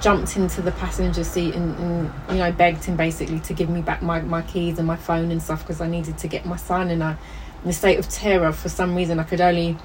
jumped 0.00 0.36
into 0.36 0.60
the 0.60 0.72
passenger 0.72 1.22
seat 1.22 1.54
and, 1.54 1.76
and 1.78 2.12
you 2.30 2.38
know 2.38 2.50
begged 2.50 2.84
him 2.84 2.96
basically 2.96 3.38
to 3.40 3.54
give 3.54 3.70
me 3.70 3.80
back 3.80 4.02
my, 4.02 4.20
my 4.20 4.42
keys 4.42 4.78
and 4.78 4.86
my 4.86 4.96
phone 4.96 5.30
and 5.30 5.40
stuff 5.40 5.62
because 5.62 5.80
I 5.80 5.86
needed 5.86 6.18
to 6.18 6.28
get 6.28 6.44
my 6.44 6.56
son 6.56 6.90
and 6.90 7.04
I 7.04 7.16
in 7.62 7.70
a 7.70 7.72
state 7.72 7.98
of 7.98 8.08
terror. 8.08 8.52
For 8.52 8.68
some 8.68 8.94
reason 8.94 9.20
I 9.20 9.22
could 9.22 9.40
only 9.40 9.76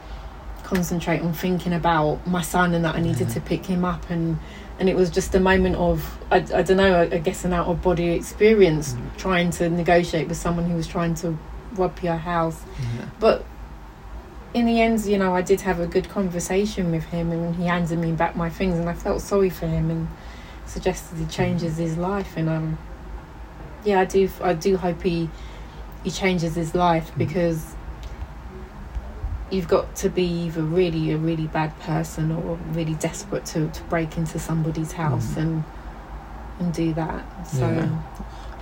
concentrate 0.68 1.22
on 1.22 1.32
thinking 1.32 1.72
about 1.72 2.28
my 2.28 2.42
son 2.42 2.74
and 2.74 2.84
that 2.84 2.96
I 2.96 3.00
needed 3.00 3.30
to 3.30 3.40
pick 3.40 3.66
him 3.66 3.86
up 3.86 4.10
and 4.10 4.38
and 4.80 4.90
it 4.90 4.98
was 4.98 5.10
just 5.10 5.34
a 5.34 5.40
moment 5.40 5.78
of 5.78 6.20
I, 6.30 6.38
I 6.54 6.62
don't 6.62 6.76
know 6.76 7.04
I, 7.04 7.20
guess 7.20 7.46
an 7.46 7.54
out 7.54 7.68
of 7.68 7.82
body 7.82 8.10
experience 8.10 8.92
mm. 8.92 9.18
trying 9.18 9.50
to 9.52 9.70
negotiate 9.70 10.28
with 10.28 10.36
someone 10.36 10.70
who 10.70 10.76
was 10.76 10.86
trying 10.86 11.16
to 11.16 11.38
rob 11.76 11.98
your 12.04 12.18
house 12.18 12.62
yeah. 12.98 13.06
but 13.18 13.46
in 14.54 14.66
the 14.66 14.82
end 14.82 15.06
you 15.06 15.18
know 15.18 15.34
I 15.34 15.42
did 15.42 15.62
have 15.62 15.80
a 15.80 15.88
good 15.88 16.10
conversation 16.10 16.92
with 16.92 17.06
him 17.06 17.32
and 17.32 17.56
he 17.56 17.64
handed 17.64 17.98
me 18.00 18.12
back 18.12 18.36
my 18.36 18.50
things 18.50 18.78
and 18.78 18.90
I 18.90 18.94
felt 18.94 19.22
sorry 19.22 19.50
for 19.50 19.68
him 19.68 19.90
and 19.90 20.10
suggested 20.66 21.18
he 21.18 21.26
changes 21.28 21.76
mm. 21.76 21.78
his 21.78 21.98
life 21.98 22.36
and 22.36 22.50
um 22.50 22.78
yeah 23.86 24.02
I 24.02 24.06
do 24.06 24.30
I 24.44 24.54
do 24.54 24.76
hope 24.76 25.02
he 25.02 25.30
he 26.04 26.12
changes 26.12 26.56
his 26.56 26.76
life 26.76 27.10
mm. 27.14 27.20
because 27.20 27.77
you've 29.50 29.68
got 29.68 29.96
to 29.98 30.10
be 30.10 30.26
either 30.26 30.62
really 30.62 31.12
a 31.12 31.18
really 31.18 31.48
bad 31.48 31.78
person 31.80 32.32
or 32.32 32.60
really 32.72 32.96
desperate 32.96 33.46
to, 33.46 33.70
to 33.70 33.84
break 33.84 34.18
into 34.18 34.40
somebody's 34.40 34.92
house 34.92 35.34
mm. 35.34 35.38
and 35.38 35.64
and 36.60 36.74
do 36.74 36.94
that. 36.94 37.48
So 37.48 37.70
yeah. 37.70 38.02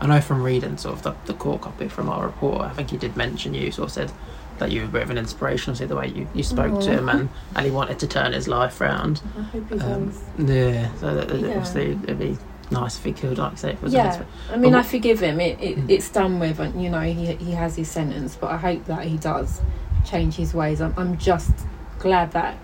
I 0.02 0.08
know 0.08 0.22
from 0.22 0.44
reading 0.44 0.78
sort 0.78 0.96
of 0.96 1.04
the, 1.04 1.16
the 1.26 1.34
court 1.34 1.62
copy 1.62 1.88
from 1.88 2.10
our 2.10 2.26
report, 2.26 2.62
I 2.62 2.70
think 2.70 2.92
he 2.92 2.98
did 2.98 3.16
mention 3.16 3.54
you, 3.54 3.72
sort 3.72 3.88
of 3.88 3.94
said 3.94 4.12
that 4.60 4.72
you 4.72 4.82
were 4.82 4.88
a 4.88 4.90
bit 4.90 5.04
of 5.04 5.10
an 5.10 5.18
inspiration, 5.18 5.76
see 5.76 5.86
the 5.86 5.96
way 5.96 6.08
you, 6.08 6.28
you 6.34 6.44
spoke 6.44 6.74
Aww. 6.74 6.84
to 6.84 6.92
him 6.92 7.10
and, 7.10 7.30
and 7.56 7.66
he 7.66 7.72
wanted 7.72 8.00
to 8.00 8.08
turn 8.08 8.34
his 8.34 8.48
life 8.48 8.80
around. 8.82 9.22
I 9.38 9.42
hope 9.44 9.70
he 9.70 9.80
um, 9.80 10.10
does. 10.10 10.24
Yeah, 10.38 10.94
so 10.96 11.16
that, 11.16 11.30
yeah. 11.40 11.48
obviously 11.48 11.92
it'd 12.04 12.20
be 12.20 12.38
nice 12.72 12.98
if 12.98 13.06
he 13.06 13.14
could, 13.14 13.38
like 13.38 13.54
I 13.54 13.56
say, 13.56 13.72
it 13.72 13.82
was 13.82 13.94
Yeah, 13.94 14.24
I 14.52 14.58
mean, 14.58 14.76
I 14.76 14.84
forgive 14.84 15.20
him. 15.22 15.40
It, 15.40 15.62
it 15.62 15.78
mm. 15.78 15.90
It's 15.90 16.10
done 16.10 16.40
with, 16.40 16.60
and 16.60 16.82
you 16.82 16.90
know, 16.90 17.02
he, 17.02 17.36
he 17.36 17.52
has 17.52 17.76
his 17.76 17.90
sentence, 17.90 18.36
but 18.36 18.52
I 18.52 18.58
hope 18.58 18.86
that 18.86 19.06
he 19.06 19.18
does 19.18 19.62
change 20.06 20.36
his 20.36 20.54
ways. 20.54 20.82
I'm, 20.82 20.94
I'm 20.98 21.18
just 21.18 21.52
glad 22.00 22.32
that 22.32 22.58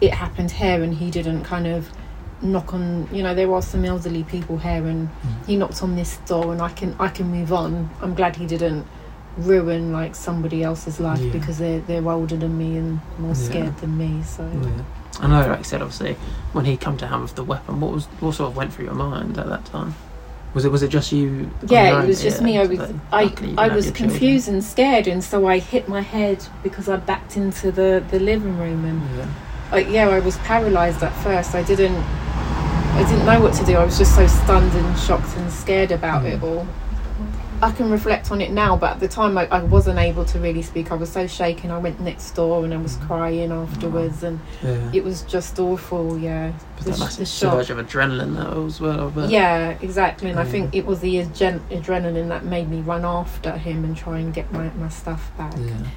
it 0.00 0.12
happened 0.12 0.50
here 0.50 0.82
and 0.82 0.94
he 0.94 1.10
didn't 1.10 1.44
kind 1.44 1.66
of 1.66 1.90
knock 2.42 2.72
on 2.72 3.06
you 3.12 3.22
know 3.22 3.34
there 3.34 3.52
are 3.52 3.60
some 3.60 3.84
elderly 3.84 4.24
people 4.24 4.56
here 4.56 4.86
and 4.86 5.08
mm. 5.08 5.46
he 5.46 5.56
knocked 5.56 5.82
on 5.82 5.94
this 5.94 6.16
door 6.18 6.52
and 6.52 6.62
I 6.62 6.70
can 6.70 6.96
I 6.98 7.08
can 7.08 7.30
move 7.30 7.52
on 7.52 7.90
I'm 8.00 8.14
glad 8.14 8.36
he 8.36 8.46
didn't 8.46 8.86
ruin 9.36 9.92
like 9.92 10.14
somebody 10.14 10.62
else's 10.62 11.00
life 11.00 11.20
yeah. 11.20 11.32
because 11.32 11.58
they're 11.58 11.80
they're 11.80 12.08
older 12.08 12.36
than 12.36 12.56
me 12.56 12.78
and 12.78 13.00
more 13.18 13.34
scared 13.34 13.66
yeah. 13.66 13.80
than 13.80 13.98
me 13.98 14.22
so 14.22 14.50
yeah. 14.62 14.84
I 15.20 15.26
know 15.26 15.46
like 15.48 15.58
I 15.58 15.62
said 15.62 15.82
obviously 15.82 16.14
when 16.52 16.64
he 16.64 16.76
come 16.76 16.96
to 16.98 17.06
hand 17.06 17.22
with 17.22 17.34
the 17.34 17.44
weapon 17.44 17.80
what 17.80 17.92
was 17.92 18.06
what 18.06 18.34
sort 18.34 18.50
of 18.50 18.56
went 18.56 18.72
through 18.72 18.86
your 18.86 18.94
mind 18.94 19.36
at 19.36 19.46
that 19.46 19.66
time 19.66 19.94
was 20.54 20.64
it 20.64 20.72
was 20.72 20.82
it 20.82 20.88
just 20.88 21.12
you? 21.12 21.50
Yeah, 21.66 22.02
it 22.02 22.06
was 22.06 22.22
just 22.22 22.42
me. 22.42 22.58
I 22.58 22.66
was 22.66 22.80
I 23.12 23.32
I 23.56 23.68
was 23.68 23.90
confused 23.90 24.46
children. 24.46 24.56
and 24.56 24.64
scared, 24.64 25.06
and 25.06 25.22
so 25.22 25.46
I 25.46 25.58
hit 25.58 25.88
my 25.88 26.00
head 26.00 26.44
because 26.62 26.88
I 26.88 26.96
backed 26.96 27.36
into 27.36 27.70
the 27.70 28.04
the 28.10 28.18
living 28.18 28.58
room, 28.58 28.84
and 28.84 29.16
yeah, 29.16 29.28
I, 29.70 29.78
yeah, 29.80 30.08
I 30.08 30.18
was 30.20 30.36
paralysed 30.38 31.02
at 31.02 31.12
first. 31.22 31.54
I 31.54 31.62
didn't 31.62 31.94
I 31.94 33.04
didn't 33.08 33.24
know 33.24 33.40
what 33.40 33.54
to 33.54 33.64
do. 33.64 33.76
I 33.76 33.84
was 33.84 33.96
just 33.96 34.14
so 34.16 34.26
stunned 34.26 34.72
and 34.72 34.98
shocked 34.98 35.36
and 35.36 35.50
scared 35.52 35.92
about 35.92 36.24
mm. 36.24 36.32
it 36.32 36.42
all. 36.42 36.66
I 37.62 37.70
can 37.72 37.90
reflect 37.90 38.30
on 38.30 38.40
it 38.40 38.50
now, 38.50 38.76
but 38.76 38.92
at 38.92 39.00
the 39.00 39.08
time 39.08 39.36
I, 39.36 39.46
I, 39.46 39.62
wasn't 39.62 39.98
able 39.98 40.24
to 40.24 40.38
really 40.38 40.62
speak. 40.62 40.90
I 40.90 40.94
was 40.94 41.12
so 41.12 41.26
shaken. 41.26 41.70
I 41.70 41.78
went 41.78 42.00
next 42.00 42.30
door 42.30 42.64
and 42.64 42.72
I 42.72 42.78
was 42.78 42.96
crying 42.96 43.52
afterwards, 43.52 44.22
and 44.22 44.40
yeah. 44.62 44.90
it 44.94 45.04
was 45.04 45.22
just 45.22 45.58
awful. 45.58 46.18
Yeah, 46.18 46.52
the, 46.84 46.90
that 46.90 46.98
massive 46.98 47.28
surge 47.28 47.70
of 47.70 47.78
adrenaline 47.78 48.36
that 48.36 48.56
as 48.56 48.80
well. 48.80 49.10
But 49.10 49.30
yeah, 49.30 49.78
exactly. 49.80 50.30
And 50.30 50.36
yeah. 50.36 50.44
I 50.44 50.46
mm. 50.46 50.50
think 50.50 50.74
it 50.74 50.86
was 50.86 51.00
the 51.00 51.16
adrenaline 51.16 52.28
that 52.28 52.44
made 52.44 52.68
me 52.68 52.80
run 52.80 53.04
after 53.04 53.56
him 53.56 53.84
and 53.84 53.96
try 53.96 54.18
and 54.18 54.32
get 54.32 54.50
my, 54.52 54.68
my 54.70 54.88
stuff 54.88 55.30
back. 55.36 55.54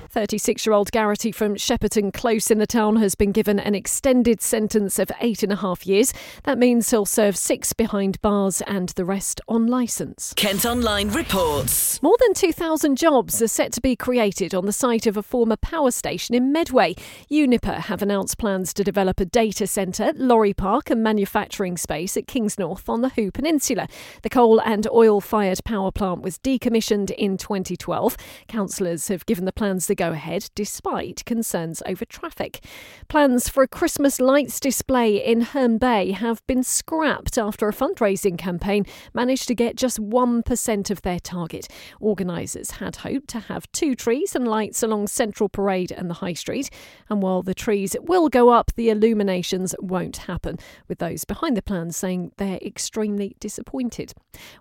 36 0.10 0.66
year 0.66 0.74
old 0.74 0.92
Garrity 0.92 1.32
from 1.32 1.56
Shepperton 1.56 2.14
Close 2.14 2.52
in 2.52 2.60
the 2.60 2.68
town 2.68 2.98
has 2.98 3.16
been 3.16 3.32
given 3.32 3.60
an 3.60 3.76
extended 3.76 4.42
sentence 4.42 5.00
of 5.00 5.12
eight 5.22 5.44
and 5.44 5.52
a 5.52 5.58
half 5.58 5.86
years. 5.88 6.14
That 6.44 6.58
means 6.58 6.90
he'll 6.90 7.06
serve 7.06 7.38
six 7.38 7.74
behind 7.74 8.22
bars 8.22 8.62
and 8.62 8.90
the 8.90 9.06
rest 9.06 9.42
on 9.48 9.68
licence. 9.68 10.34
Kent 10.36 10.66
Online 10.66 11.10
reports. 11.10 12.02
More 12.02 12.18
than 12.20 12.34
2,000 12.34 12.98
jobs 12.98 13.42
are 13.42 13.48
set 13.48 13.72
to 13.74 13.82
be 13.82 13.96
created 13.96 14.54
on 14.54 14.66
the 14.66 14.74
site 14.74 15.08
of 15.08 15.18
a 15.18 15.24
former 15.24 15.56
power 15.56 15.92
station 15.92 16.36
in 16.36 16.52
Medway. 16.52 16.96
Uniper 17.30 17.74
have 17.74 18.02
announced 18.02 18.38
plans 18.38 18.74
to 18.74 18.84
develop 18.84 19.20
a 19.20 19.26
data 19.26 19.68
centre, 19.68 20.12
lorry 20.16 20.54
park, 20.54 20.73
and 20.74 21.04
manufacturing 21.04 21.78
space 21.78 22.18
at 22.18 22.26
Kingsnorth 22.26 22.90
on 22.90 23.02
the 23.02 23.10
Hoo 23.10 23.32
Peninsula. 23.32 23.88
The 24.24 24.30
coal 24.30 24.60
and 24.60 24.88
oil 24.88 25.22
fired 25.22 25.60
power 25.64 25.92
plant 25.92 26.24
was 26.24 26.40
decommissioned 26.40 27.12
in 27.12 27.38
2012. 27.38 28.18
Councillors 28.48 29.08
have 29.08 29.26
given 29.28 29.46
the 29.46 29.54
plans 29.54 29.86
the 29.86 29.94
go 29.94 30.12
ahead 30.12 30.50
despite 30.56 31.24
concerns 31.26 31.84
over 31.86 32.06
traffic. 32.06 32.66
Plans 33.08 33.48
for 33.48 33.62
a 33.62 33.68
Christmas 33.68 34.20
lights 34.20 34.60
display 34.60 35.24
in 35.24 35.42
Herne 35.42 35.78
Bay 35.78 36.12
have 36.12 36.46
been 36.48 36.64
scrapped 36.64 37.38
after 37.38 37.68
a 37.68 37.74
fundraising 37.74 38.38
campaign 38.38 38.86
managed 39.14 39.48
to 39.50 39.56
get 39.56 39.76
just 39.76 40.02
1% 40.02 40.90
of 40.90 41.02
their 41.04 41.20
target. 41.20 41.68
Organisers 42.00 42.72
had 42.72 42.98
hoped 42.98 43.28
to 43.30 43.40
have 43.42 43.72
two 43.74 43.94
trees 43.94 44.36
and 44.36 44.48
lights 44.48 44.82
along 44.82 45.08
Central 45.08 45.50
Parade 45.50 45.92
and 45.92 46.10
the 46.10 46.16
High 46.16 46.34
Street, 46.34 46.72
and 47.10 47.22
while 47.22 47.44
the 47.44 47.54
trees 47.54 47.96
will 48.02 48.28
go 48.28 48.50
up, 48.50 48.72
the 48.76 48.90
illuminations 48.90 49.76
won't 49.80 50.18
happen, 50.18 50.58
with 50.88 51.00
those 51.00 51.26
behind 51.26 51.58
the 51.58 51.62
plans 51.62 51.98
saying 51.98 52.32
they're 52.38 52.58
extremely 52.58 53.36
disappointed. 53.40 54.14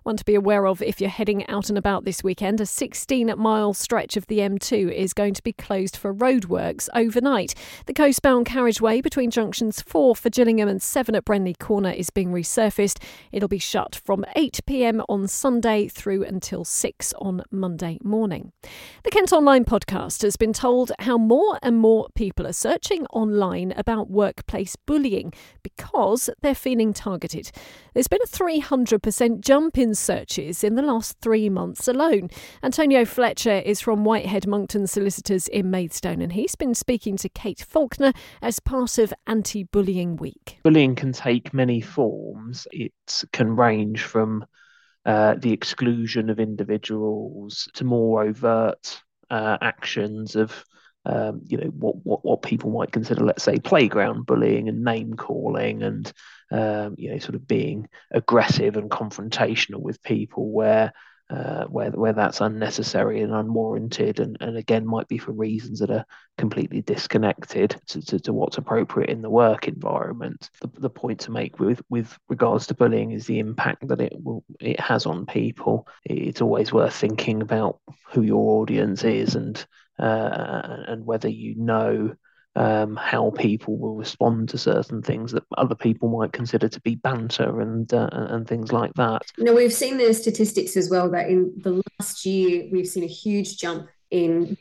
One 0.03 0.17
to 0.17 0.25
be 0.25 0.35
aware 0.35 0.65
of 0.67 0.81
if 0.81 0.99
you're 0.99 1.09
heading 1.09 1.47
out 1.47 1.69
and 1.69 1.77
about 1.77 2.05
this 2.05 2.23
weekend, 2.23 2.61
a 2.61 2.65
16 2.65 3.33
mile 3.37 3.73
stretch 3.73 4.17
of 4.17 4.27
the 4.27 4.39
M2 4.39 4.91
is 4.91 5.13
going 5.13 5.33
to 5.33 5.43
be 5.43 5.53
closed 5.53 5.97
for 5.97 6.13
roadworks 6.13 6.89
overnight. 6.93 7.55
The 7.85 7.93
coastbound 7.93 8.45
carriageway 8.45 9.01
between 9.01 9.31
junctions 9.31 9.81
4 9.81 10.15
for 10.15 10.29
Gillingham 10.29 10.67
and 10.67 10.81
7 10.81 11.15
at 11.15 11.25
Brenley 11.25 11.53
Corner 11.53 11.91
is 11.91 12.09
being 12.09 12.31
resurfaced. 12.31 13.01
It'll 13.31 13.49
be 13.49 13.57
shut 13.57 13.95
from 13.95 14.25
8 14.35 14.59
pm 14.65 15.01
on 15.09 15.27
Sunday 15.27 15.87
through 15.87 16.23
until 16.23 16.65
6 16.65 17.13
on 17.19 17.43
Monday 17.51 17.97
morning. 18.03 18.51
The 19.03 19.11
Kent 19.11 19.31
Online 19.33 19.65
podcast 19.65 20.21
has 20.21 20.37
been 20.37 20.53
told 20.53 20.91
how 20.99 21.17
more 21.17 21.59
and 21.61 21.77
more 21.77 22.07
people 22.15 22.47
are 22.47 22.53
searching 22.53 23.05
online 23.07 23.73
about 23.75 24.09
workplace 24.09 24.75
bullying 24.75 25.33
because 25.61 25.92
they're 26.41 26.55
feeling 26.55 26.93
targeted. 26.93 27.51
There's 27.93 28.07
been 28.07 28.21
a 28.23 28.27
300% 28.27 29.41
jump 29.41 29.77
in 29.77 29.93
searches 29.93 30.63
in 30.63 30.75
the 30.75 30.81
last 30.81 31.19
three 31.21 31.49
months 31.49 31.87
alone. 31.87 32.29
Antonio 32.63 33.05
Fletcher 33.05 33.59
is 33.59 33.79
from 33.79 34.03
Whitehead 34.03 34.47
Monckton 34.47 34.87
Solicitors 34.87 35.47
in 35.47 35.69
Maidstone 35.69 36.21
and 36.21 36.33
he's 36.33 36.55
been 36.55 36.73
speaking 36.73 37.15
to 37.17 37.29
Kate 37.29 37.63
Faulkner 37.67 38.11
as 38.41 38.59
part 38.59 38.97
of 38.97 39.13
Anti 39.27 39.63
Bullying 39.63 40.15
Week. 40.15 40.57
Bullying 40.63 40.95
can 40.95 41.13
take 41.13 41.53
many 41.53 41.79
forms. 41.79 42.67
It 42.71 42.93
can 43.31 43.55
range 43.55 44.01
from 44.01 44.45
uh, 45.05 45.35
the 45.37 45.51
exclusion 45.51 46.29
of 46.29 46.39
individuals 46.39 47.67
to 47.73 47.83
more 47.83 48.23
overt 48.23 49.01
uh, 49.29 49.57
actions 49.61 50.35
of 50.35 50.63
um, 51.05 51.41
you 51.47 51.57
know 51.57 51.67
what, 51.67 51.95
what 52.03 52.23
what 52.23 52.41
people 52.41 52.71
might 52.71 52.91
consider, 52.91 53.23
let's 53.23 53.43
say, 53.43 53.59
playground 53.59 54.25
bullying 54.25 54.69
and 54.69 54.83
name 54.83 55.15
calling, 55.15 55.83
and 55.83 56.11
um, 56.51 56.95
you 56.97 57.11
know, 57.11 57.19
sort 57.19 57.35
of 57.35 57.47
being 57.47 57.87
aggressive 58.11 58.77
and 58.77 58.89
confrontational 58.89 59.81
with 59.81 60.01
people, 60.01 60.49
where 60.51 60.93
uh, 61.29 61.65
where 61.65 61.91
where 61.91 62.13
that's 62.13 62.41
unnecessary 62.41 63.21
and 63.21 63.33
unwarranted, 63.33 64.19
and, 64.19 64.37
and 64.39 64.55
again 64.55 64.85
might 64.85 65.07
be 65.07 65.17
for 65.17 65.31
reasons 65.31 65.79
that 65.79 65.89
are 65.89 66.05
completely 66.37 66.81
disconnected 66.81 67.75
to, 67.87 68.01
to, 68.01 68.19
to 68.19 68.33
what's 68.33 68.57
appropriate 68.57 69.09
in 69.09 69.21
the 69.21 69.29
work 69.29 69.67
environment. 69.67 70.49
The, 70.61 70.69
the 70.79 70.89
point 70.89 71.21
to 71.21 71.31
make 71.31 71.59
with 71.59 71.81
with 71.89 72.17
regards 72.29 72.67
to 72.67 72.75
bullying 72.75 73.11
is 73.11 73.25
the 73.25 73.39
impact 73.39 73.87
that 73.87 73.99
it 73.99 74.13
will 74.15 74.43
it 74.59 74.79
has 74.79 75.05
on 75.05 75.25
people. 75.25 75.87
It's 76.05 76.41
always 76.41 76.71
worth 76.71 76.95
thinking 76.95 77.41
about 77.41 77.79
who 78.11 78.21
your 78.21 78.61
audience 78.61 79.03
is 79.03 79.35
and 79.35 79.65
and 79.97 81.05
whether 81.05 81.29
you 81.29 81.55
know 81.55 82.15
um, 82.55 82.95
how 82.95 83.31
people 83.31 83.77
will 83.77 83.95
respond 83.95 84.49
to 84.49 84.57
certain 84.57 85.01
things 85.01 85.31
that 85.31 85.43
other 85.57 85.75
people 85.75 86.09
might 86.09 86.33
consider 86.33 86.69
to 86.69 86.81
be 86.81 86.95
banter 86.95 87.61
and 87.61 87.91
uh, 87.93 88.09
and 88.11 88.47
things 88.47 88.71
like 88.71 88.93
that. 88.93 89.23
Now 89.37 89.53
we've 89.53 89.73
seen 89.73 89.97
the 89.97 90.13
statistics 90.13 90.77
as 90.77 90.89
well 90.89 91.09
that 91.11 91.29
in 91.29 91.53
the 91.57 91.81
last 91.99 92.25
year 92.25 92.69
we've 92.71 92.87
seen 92.87 93.03
a 93.03 93.07
huge 93.07 93.57
jump 93.57 93.89
in 94.11 94.55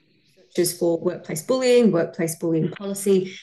searches 0.55 0.79
for 0.79 0.99
workplace 1.01 1.43
bullying, 1.43 1.93
workplace 1.93 2.37
bullying 2.37 2.71
policy. 2.71 3.35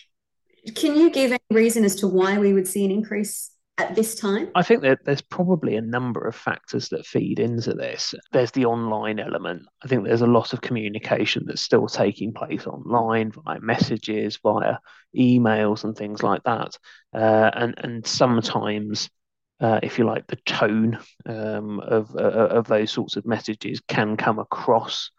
Can 0.75 0.95
you 0.95 1.09
give 1.09 1.31
any 1.31 1.39
reason 1.51 1.85
as 1.85 1.95
to 1.97 2.07
why 2.07 2.37
we 2.37 2.53
would 2.53 2.67
see 2.67 2.85
an 2.85 2.91
increase 2.91 3.51
at 3.79 3.95
this 3.95 4.15
time? 4.15 4.49
I 4.55 4.63
think 4.63 4.81
that 4.81 4.99
there's 5.05 5.21
probably 5.21 5.75
a 5.75 5.81
number 5.81 6.27
of 6.27 6.35
factors 6.35 6.89
that 6.89 7.05
feed 7.05 7.39
into 7.39 7.73
this. 7.73 8.13
There's 8.31 8.51
the 8.51 8.65
online 8.65 9.19
element. 9.19 9.63
I 9.83 9.87
think 9.87 10.03
there's 10.03 10.21
a 10.21 10.27
lot 10.27 10.53
of 10.53 10.61
communication 10.61 11.43
that's 11.45 11.61
still 11.61 11.87
taking 11.87 12.33
place 12.33 12.67
online 12.67 13.31
via 13.31 13.59
messages, 13.61 14.37
via 14.43 14.77
emails, 15.17 15.83
and 15.83 15.95
things 15.95 16.21
like 16.21 16.43
that. 16.43 16.77
Uh, 17.13 17.49
and 17.53 17.75
and 17.77 18.05
sometimes, 18.05 19.09
uh, 19.59 19.79
if 19.81 19.97
you 19.97 20.05
like, 20.05 20.27
the 20.27 20.37
tone 20.45 20.99
um, 21.25 21.79
of 21.79 22.15
uh, 22.15 22.49
of 22.49 22.67
those 22.67 22.91
sorts 22.91 23.15
of 23.15 23.25
messages 23.25 23.81
can 23.87 24.17
come 24.17 24.39
across 24.39 25.11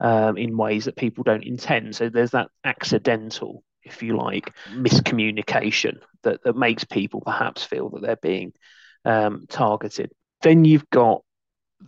um, 0.00 0.36
in 0.36 0.56
ways 0.56 0.84
that 0.84 0.96
people 0.96 1.24
don't 1.24 1.44
intend. 1.44 1.96
So 1.96 2.08
there's 2.08 2.32
that 2.32 2.48
accidental 2.64 3.64
if 3.84 4.02
you 4.02 4.16
like, 4.16 4.52
miscommunication 4.70 5.98
that, 6.22 6.42
that 6.44 6.56
makes 6.56 6.84
people 6.84 7.20
perhaps 7.20 7.64
feel 7.64 7.90
that 7.90 8.02
they're 8.02 8.16
being 8.16 8.52
um, 9.04 9.46
targeted. 9.48 10.10
Then 10.42 10.64
you've 10.64 10.88
got 10.90 11.22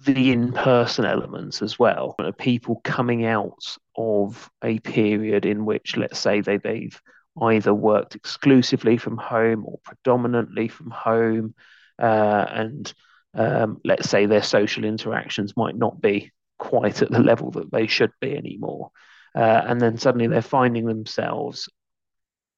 the 0.04 0.32
in 0.32 0.52
person 0.52 1.04
elements 1.04 1.62
as 1.62 1.78
well. 1.78 2.16
People 2.38 2.80
coming 2.84 3.24
out 3.24 3.76
of 3.96 4.50
a 4.62 4.78
period 4.80 5.46
in 5.46 5.64
which, 5.64 5.96
let's 5.96 6.18
say, 6.18 6.40
they, 6.40 6.58
they've 6.58 7.00
either 7.40 7.72
worked 7.72 8.14
exclusively 8.14 8.96
from 8.96 9.16
home 9.16 9.64
or 9.64 9.78
predominantly 9.84 10.68
from 10.68 10.90
home, 10.90 11.54
uh, 11.98 12.46
and 12.50 12.92
um, 13.34 13.80
let's 13.84 14.08
say 14.08 14.26
their 14.26 14.42
social 14.42 14.84
interactions 14.84 15.56
might 15.56 15.76
not 15.76 16.00
be 16.00 16.32
quite 16.58 17.02
at 17.02 17.10
the 17.10 17.20
level 17.20 17.50
that 17.52 17.70
they 17.70 17.86
should 17.86 18.12
be 18.20 18.36
anymore. 18.36 18.90
Uh, 19.34 19.62
and 19.66 19.80
then 19.80 19.98
suddenly 19.98 20.26
they're 20.26 20.40
finding 20.40 20.86
themselves 20.86 21.68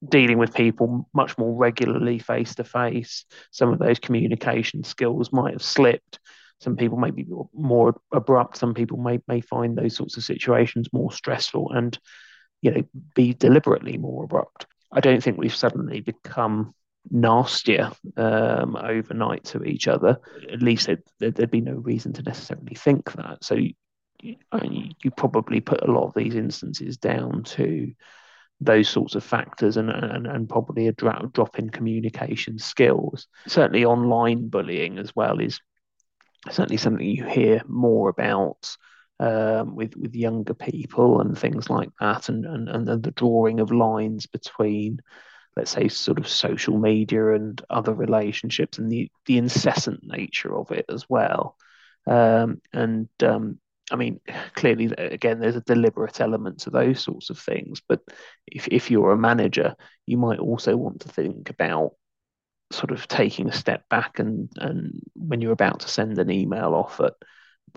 dealing 0.07 0.38
with 0.38 0.55
people 0.55 1.09
much 1.12 1.37
more 1.38 1.55
regularly 1.55 2.19
face 2.19 2.55
to 2.57 2.64
face. 2.64 3.25
Some 3.50 3.73
of 3.73 3.78
those 3.78 3.99
communication 3.99 4.85
skills 4.85 5.33
might 5.33 5.52
have 5.52 5.62
slipped. 5.62 6.21
Some 6.61 6.76
people 6.76 6.99
may 6.99 7.11
be 7.11 7.26
more 7.52 7.95
abrupt. 8.12 8.57
Some 8.57 8.75
people 8.75 8.99
may 8.99 9.21
may 9.28 9.40
find 9.40 9.76
those 9.76 9.95
sorts 9.95 10.17
of 10.17 10.25
situations 10.25 10.88
more 10.93 11.12
stressful 11.12 11.73
and, 11.73 11.99
you 12.62 12.71
know, 12.71 12.83
be 13.14 13.35
deliberately 13.35 13.97
more 13.97 14.25
abrupt. 14.25 14.67
I 14.90 15.00
don't 15.00 15.23
think 15.23 15.38
we've 15.38 15.55
suddenly 15.55 16.00
become 16.00 16.75
nastier 17.11 17.93
um, 18.17 18.76
overnight 18.76 19.45
to 19.45 19.62
each 19.62 19.88
other. 19.88 20.19
At 20.52 20.62
least 20.62 20.88
there, 21.21 21.33
would 21.37 21.50
be 21.50 21.61
no 21.61 21.75
reason 21.75 22.12
to 22.14 22.23
necessarily 22.23 22.75
think 22.75 23.12
that. 23.12 23.45
So 23.45 23.55
you, 23.55 23.75
you 24.21 25.11
probably 25.17 25.61
put 25.61 25.83
a 25.83 25.93
lot 25.93 26.07
of 26.07 26.14
these 26.14 26.35
instances 26.35 26.97
down 26.97 27.45
to 27.45 27.93
those 28.61 28.88
sorts 28.88 29.15
of 29.15 29.23
factors 29.23 29.77
and, 29.77 29.91
and, 29.91 30.27
and 30.27 30.49
probably 30.49 30.88
a 30.88 30.93
drop, 30.93 31.33
drop 31.33 31.59
in 31.59 31.71
communication 31.71 32.59
skills. 32.59 33.29
Certainly, 33.47 33.85
online 33.85 34.49
bullying 34.49 34.99
as 34.99 35.15
well 35.15 35.38
is 35.41 35.61
certainly 36.50 36.77
something 36.77 37.07
you 37.07 37.25
hear 37.25 37.62
more 37.67 38.09
about 38.09 38.77
um, 39.21 39.75
with 39.75 39.97
with 39.97 40.15
younger 40.15 40.55
people 40.55 41.21
and 41.21 41.37
things 41.37 41.69
like 41.71 41.91
that, 42.00 42.29
and, 42.29 42.45
and 42.45 42.69
and 42.69 43.03
the 43.03 43.11
drawing 43.12 43.61
of 43.61 43.73
lines 43.73 44.27
between, 44.27 45.00
let's 45.57 45.73
say, 45.73 45.88
sort 45.88 46.19
of 46.19 46.29
social 46.29 46.79
media 46.79 47.35
and 47.35 47.61
other 47.71 47.95
relationships, 47.95 48.79
and 48.79 48.91
the 48.91 49.11
the 49.27 49.38
incessant 49.38 50.00
nature 50.03 50.57
of 50.57 50.71
it 50.71 50.87
as 50.88 51.09
well. 51.09 51.57
Um, 52.07 52.61
and 52.73 53.09
um, 53.23 53.59
I 53.90 53.97
mean, 53.97 54.21
clearly, 54.54 54.87
again, 54.97 55.40
there's 55.40 55.57
a 55.57 55.62
deliberate 55.62 56.21
element 56.21 56.61
to 56.61 56.71
those 56.71 57.00
sorts 57.02 57.30
of 57.30 57.38
things. 57.38 57.80
But 57.87 58.00
if, 58.47 58.68
if 58.68 58.90
you're 58.90 59.12
a 59.12 59.18
manager, 59.18 59.75
you 60.07 60.18
might 60.18 60.38
also 60.38 60.76
want 60.76 61.00
to 61.02 61.09
think 61.09 61.50
about 61.50 61.92
sort 62.71 62.90
of 62.90 63.09
taking 63.09 63.49
a 63.49 63.52
step 63.52 63.88
back 63.88 64.18
and, 64.18 64.50
and 64.57 65.00
when 65.14 65.40
you're 65.40 65.52
about 65.52 65.80
to 65.80 65.88
send 65.88 66.18
an 66.18 66.30
email 66.30 66.75
off 66.75 67.00
at 67.00 67.14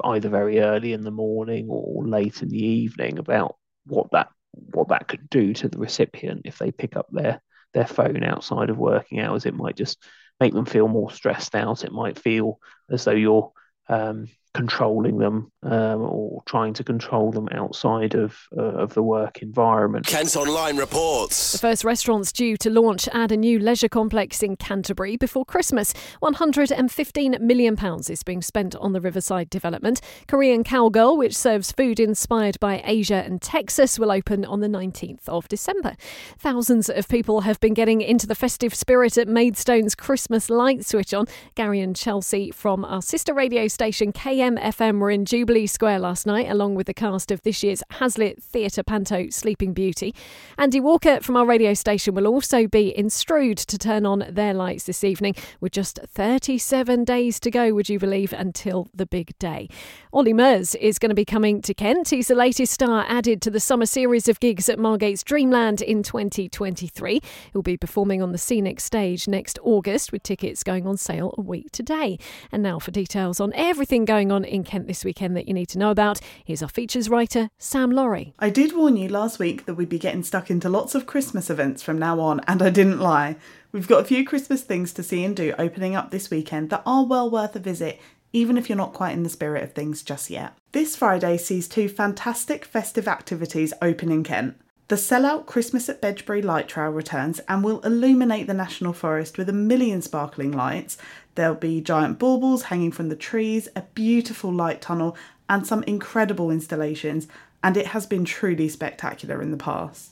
either 0.03 0.29
very 0.29 0.59
early 0.59 0.93
in 0.93 1.01
the 1.01 1.11
morning 1.11 1.67
or 1.69 2.05
late 2.07 2.41
in 2.41 2.49
the 2.49 2.63
evening 2.63 3.19
about 3.19 3.55
what 3.85 4.07
that 4.11 4.29
what 4.53 4.89
that 4.89 5.07
could 5.07 5.29
do 5.29 5.53
to 5.53 5.69
the 5.69 5.77
recipient 5.77 6.41
if 6.45 6.57
they 6.57 6.71
pick 6.71 6.97
up 6.97 7.07
their 7.11 7.41
their 7.73 7.87
phone 7.87 8.23
outside 8.23 8.69
of 8.69 8.77
working 8.77 9.19
hours. 9.21 9.45
It 9.45 9.53
might 9.53 9.77
just 9.77 10.03
make 10.39 10.53
them 10.53 10.65
feel 10.65 10.87
more 10.87 11.11
stressed 11.11 11.55
out. 11.55 11.85
It 11.85 11.91
might 11.93 12.19
feel 12.19 12.59
as 12.89 13.05
though 13.05 13.11
you're 13.11 13.51
um, 13.87 14.27
controlling 14.53 15.18
them 15.18 15.51
um, 15.64 16.01
or 16.01 16.44
trying 16.46 16.74
to 16.74 16.83
control 16.83 17.31
them 17.31 17.48
outside 17.51 18.16
of 18.16 18.37
uh, 18.57 18.61
of 18.61 18.94
the 18.94 19.03
work 19.03 19.42
environment. 19.42 20.05
Kent 20.05 20.35
Online 20.35 20.77
reports. 20.77 21.53
The 21.53 21.57
first 21.57 21.83
restaurant's 21.83 22.31
due 22.31 22.57
to 22.57 22.70
launch 22.70 23.07
at 23.14 23.31
a 23.31 23.37
new 23.37 23.59
leisure 23.59 23.87
complex 23.87 24.44
in 24.44 24.57
Canterbury 24.57 25.16
before 25.16 25.46
Christmas. 25.46 25.94
115 26.20 27.37
million 27.40 27.75
pounds 27.75 28.09
is 28.09 28.24
being 28.24 28.42
spent 28.42 28.75
on 28.75 28.94
the 28.94 29.01
Riverside 29.01 29.50
development. 29.50 30.01
Korean 30.27 30.64
Cowgirl, 30.64 31.18
which 31.18 31.35
serves 31.35 31.72
food 31.72 32.00
inspired 32.00 32.59
by 32.59 32.81
Asia 32.83 33.24
and 33.25 33.42
Texas, 33.42 33.98
will 33.98 34.11
open 34.11 34.44
on 34.44 34.59
the 34.59 34.68
19th 34.68 35.29
of 35.29 35.48
December. 35.48 35.96
Thousands 36.37 36.90
of 36.90 37.07
people 37.07 37.42
have 37.42 37.59
been 37.59 37.74
getting 37.74 38.01
into 38.01 38.27
the 38.27 38.35
festive 38.35 38.75
spirit 38.75 39.18
at 39.18 39.27
Maidstone's 39.27 39.96
Christmas 39.96 40.50
light 40.50 40.85
switch 40.85 41.14
on. 41.14 41.25
Gary 41.55 41.79
and 41.79 41.96
Chelsea 41.96 42.51
from 42.51 42.83
our 42.83 43.01
sister 43.01 43.33
radio 43.33 43.68
station 43.68 44.11
KM 44.41 44.57
AM/FM 44.57 44.99
were 44.99 45.11
in 45.11 45.23
Jubilee 45.23 45.67
Square 45.67 45.99
last 45.99 46.25
night, 46.25 46.49
along 46.49 46.73
with 46.73 46.87
the 46.87 46.95
cast 46.95 47.29
of 47.29 47.43
this 47.43 47.61
year's 47.61 47.83
Hazlitt 47.91 48.41
Theatre 48.41 48.81
Panto 48.81 49.29
Sleeping 49.29 49.71
Beauty. 49.71 50.15
Andy 50.57 50.79
Walker 50.79 51.19
from 51.21 51.37
our 51.37 51.45
radio 51.45 51.75
station 51.75 52.15
will 52.15 52.25
also 52.25 52.65
be 52.65 52.89
in 52.89 53.11
Strood 53.11 53.57
to 53.59 53.77
turn 53.77 54.03
on 54.03 54.25
their 54.27 54.55
lights 54.55 54.85
this 54.85 55.03
evening, 55.03 55.35
with 55.59 55.73
just 55.73 55.99
37 56.07 57.03
days 57.03 57.39
to 57.39 57.51
go, 57.51 57.71
would 57.75 57.87
you 57.87 57.99
believe, 57.99 58.33
until 58.33 58.87
the 58.95 59.05
big 59.05 59.37
day. 59.37 59.69
Olly 60.11 60.33
Murs 60.33 60.73
is 60.73 60.97
going 60.97 61.11
to 61.11 61.15
be 61.15 61.23
coming 61.23 61.61
to 61.61 61.75
Kent. 61.75 62.09
He's 62.09 62.27
the 62.27 62.33
latest 62.33 62.73
star 62.73 63.05
added 63.07 63.43
to 63.43 63.51
the 63.51 63.59
summer 63.59 63.85
series 63.85 64.27
of 64.27 64.39
gigs 64.39 64.69
at 64.69 64.79
Margate's 64.79 65.23
Dreamland 65.23 65.83
in 65.83 66.01
2023. 66.01 67.21
He'll 67.53 67.61
be 67.61 67.77
performing 67.77 68.23
on 68.23 68.31
the 68.31 68.39
scenic 68.39 68.79
stage 68.79 69.27
next 69.27 69.59
August, 69.61 70.11
with 70.11 70.23
tickets 70.23 70.63
going 70.63 70.87
on 70.87 70.97
sale 70.97 71.35
a 71.37 71.41
week 71.41 71.69
today. 71.69 72.17
And 72.51 72.63
now 72.63 72.79
for 72.79 72.89
details 72.89 73.39
on 73.39 73.53
everything 73.53 74.03
going 74.03 74.30
on 74.31 74.44
in 74.44 74.63
Kent 74.63 74.87
this 74.87 75.05
weekend 75.05 75.35
that 75.37 75.48
you 75.48 75.53
need 75.53 75.67
to 75.67 75.77
know 75.77 75.91
about. 75.91 76.20
Here's 76.44 76.63
our 76.63 76.70
features 76.70 77.09
writer, 77.09 77.50
Sam 77.57 77.91
Laurie. 77.91 78.33
I 78.39 78.50
did 78.50 78.75
warn 78.75 78.98
you 78.98 79.09
last 79.09 79.37
week 79.37 79.65
that 79.65 79.75
we'd 79.75 79.89
be 79.89 80.00
getting 80.00 80.24
stuck 80.24 80.50
into 80.50 80.70
lots 80.70 80.96
of 80.96 81.05
Christmas 81.05 81.50
events 81.50 81.83
from 81.83 82.00
now 82.00 82.20
on, 82.20 82.39
and 82.48 82.61
I 82.61 82.70
didn't 82.70 83.00
lie. 83.00 83.35
We've 83.72 83.87
got 83.87 84.01
a 84.01 84.05
few 84.05 84.25
Christmas 84.25 84.63
things 84.63 84.94
to 84.94 85.03
see 85.03 85.24
and 85.24 85.35
do 85.35 85.53
opening 85.59 85.96
up 85.96 86.09
this 86.09 86.31
weekend 86.31 86.70
that 86.72 86.83
are 86.85 87.05
well 87.05 87.29
worth 87.29 87.55
a 87.55 87.59
visit, 87.59 88.00
even 88.33 88.57
if 88.57 88.70
you're 88.70 88.77
not 88.77 88.94
quite 88.94 89.13
in 89.13 89.24
the 89.24 89.29
spirit 89.29 89.63
of 89.63 89.74
things 89.74 90.01
just 90.01 90.29
yet. 90.29 90.57
This 90.72 90.96
Friday 90.96 91.37
sees 91.37 91.67
two 91.67 91.89
fantastic 91.89 92.65
festive 92.65 93.07
activities 93.07 93.74
open 93.81 94.11
in 94.11 94.24
Kent. 94.24 94.55
The 94.91 94.98
sellout 94.98 95.46
Christmas 95.46 95.87
at 95.87 96.01
Bedgebury 96.01 96.41
light 96.41 96.67
trail 96.67 96.89
returns 96.89 97.39
and 97.48 97.63
will 97.63 97.79
illuminate 97.79 98.48
the 98.48 98.53
National 98.53 98.91
Forest 98.91 99.37
with 99.37 99.48
a 99.48 99.53
million 99.53 100.01
sparkling 100.01 100.51
lights. 100.51 100.98
There'll 101.35 101.55
be 101.55 101.81
giant 101.81 102.20
baubles 102.20 102.63
hanging 102.63 102.91
from 102.91 103.09
the 103.09 103.15
trees, 103.15 103.70
a 103.75 103.83
beautiful 103.94 104.51
light 104.51 104.81
tunnel, 104.81 105.15
and 105.50 105.65
some 105.65 105.83
incredible 105.83 106.51
installations, 106.51 107.27
and 107.63 107.77
it 107.77 107.87
has 107.87 108.05
been 108.05 108.25
truly 108.25 108.70
spectacular 108.70 109.41
in 109.41 109.51
the 109.51 109.57
past. 109.57 110.11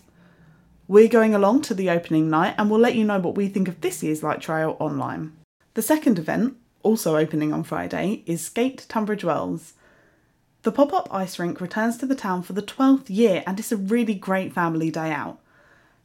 We're 0.88 1.08
going 1.08 1.36
along 1.36 1.62
to 1.64 1.76
the 1.76 1.90
opening 1.90 2.32
night 2.32 2.56
and 2.58 2.70
we'll 2.70 2.80
let 2.80 2.96
you 2.96 3.04
know 3.04 3.20
what 3.20 3.36
we 3.36 3.48
think 3.48 3.68
of 3.68 3.82
this 3.82 4.02
year's 4.02 4.24
light 4.24 4.42
trail 4.42 4.76
online. 4.80 5.34
The 5.76 5.84
second 5.84 6.18
event, 6.18 6.58
also 6.82 7.16
opening 7.16 7.54
on 7.54 7.64
Friday, 7.64 8.24
is 8.26 8.44
Skate 8.44 8.88
Tunbridge 8.90 9.24
Wells. 9.24 9.74
The 10.64 10.72
pop 10.72 10.92
up 10.92 11.08
ice 11.14 11.38
rink 11.38 11.62
returns 11.62 11.98
to 11.98 12.08
the 12.08 12.16
town 12.16 12.42
for 12.42 12.54
the 12.54 12.64
12th 12.64 13.06
year 13.08 13.44
and 13.46 13.60
it's 13.60 13.72
a 13.72 13.78
really 13.78 14.16
great 14.16 14.52
family 14.52 14.90
day 14.90 15.12
out. 15.12 15.40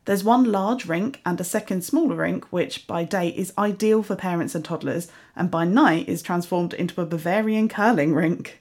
There's 0.05 0.23
one 0.23 0.45
large 0.45 0.87
rink 0.87 1.21
and 1.25 1.41
a 1.41 1.45
second 1.45 1.83
smaller 1.83 2.17
rink, 2.17 2.45
which 2.53 2.87
by 2.87 3.05
day 3.05 3.29
is 3.29 3.55
ideal 3.57 4.03
for 4.03 4.17
parents 4.17 4.55
and 4.55 4.65
toddlers, 4.65 5.11
and 5.35 5.51
by 5.51 5.65
night 5.65 6.09
is 6.09 6.23
transformed 6.23 6.75
into 6.75 7.01
a 7.01 7.07
Bavarian 7.07 7.69
curling 7.69 8.15
rink. 8.15 8.61